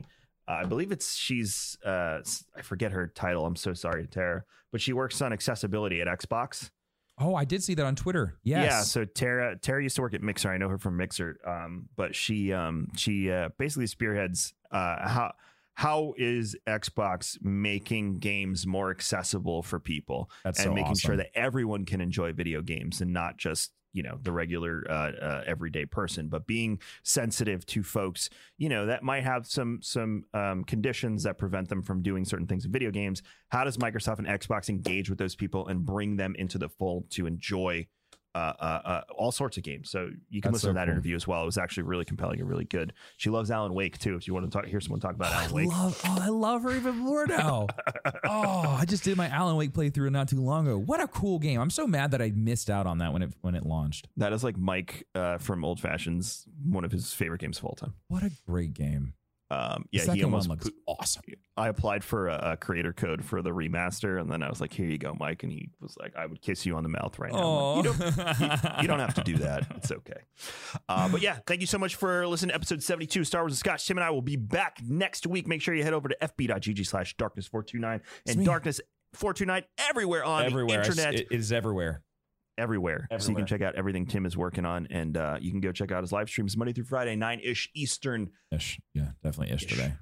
[0.49, 2.21] uh, I believe it's she's, uh,
[2.57, 3.47] I forget her title.
[3.47, 6.71] I'm so sorry, Tara, but she works on accessibility at Xbox.
[7.19, 8.37] Oh, I did see that on Twitter.
[8.43, 8.71] Yes.
[8.71, 8.81] Yeah.
[8.83, 10.51] So Tara, Tara used to work at Mixer.
[10.51, 11.39] I know her from Mixer.
[11.47, 15.33] Um, but she, um, she uh, basically spearheads uh, how
[15.75, 21.29] how is Xbox making games more accessible for people That's and so making sure that
[21.35, 25.87] everyone can enjoy video games and not just you know the regular uh, uh, everyday
[25.87, 31.23] person, but being sensitive to folks you know that might have some some um, conditions
[31.23, 33.23] that prevent them from doing certain things in video games.
[33.49, 37.11] How does Microsoft and Xbox engage with those people and bring them into the fold
[37.11, 37.87] to enjoy?
[38.37, 39.89] Uh, uh, uh, all sorts of games.
[39.91, 40.93] So you can That's listen so to that cool.
[40.93, 41.43] interview as well.
[41.43, 42.93] It was actually really compelling and really good.
[43.17, 44.15] She loves Alan Wake too.
[44.15, 45.69] If you want to talk, hear someone talk about I Alan Wake.
[45.69, 47.67] love, oh, I love her even more now.
[48.25, 50.79] oh, I just did my Alan Wake playthrough not too long ago.
[50.79, 51.61] What a cool game!
[51.61, 54.09] I'm so mad that I missed out on that when it when it launched.
[54.19, 57.75] That is like Mike uh, from Old Fashions, one of his favorite games of all
[57.75, 57.95] time.
[58.09, 59.15] What a great game!
[59.49, 60.49] Um, yeah, he almost.
[60.49, 61.23] looks put- awesome.
[61.57, 64.73] I applied for a, a creator code for the remaster, and then I was like,
[64.73, 67.19] "Here you go, Mike," and he was like, "I would kiss you on the mouth
[67.19, 68.49] right now." Like, you, don't, you,
[68.83, 69.67] you don't have to do that.
[69.77, 70.21] It's okay.
[70.89, 73.59] Uh, but yeah, thank you so much for listening to episode 72 Star Wars and
[73.59, 73.87] Scotch.
[73.87, 75.47] Tim and I will be back next week.
[75.47, 78.81] Make sure you head over to fb.gg slash darkness 429 and darkness
[79.13, 81.15] 429 everywhere on everywhere, the internet.
[81.15, 82.03] it is everywhere.
[82.59, 83.09] Everywhere.
[83.19, 85.73] So you can check out everything Tim is working on, and uh, you can go
[85.73, 88.31] check out his live streams Monday through Friday, 9 ish Eastern.
[88.53, 89.71] Ish, yeah, definitely ish Ish.
[89.71, 89.93] today.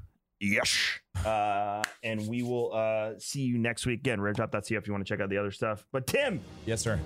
[0.40, 0.78] Yes.
[1.24, 4.00] Uh, and we will uh, see you next week.
[4.00, 5.86] Again, raredrop.co if you want to check out the other stuff.
[5.92, 7.00] But Tim, Yes, sir.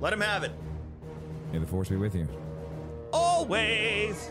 [0.00, 0.52] let him have it.
[1.52, 2.26] May the force be with you.
[3.12, 4.30] Always.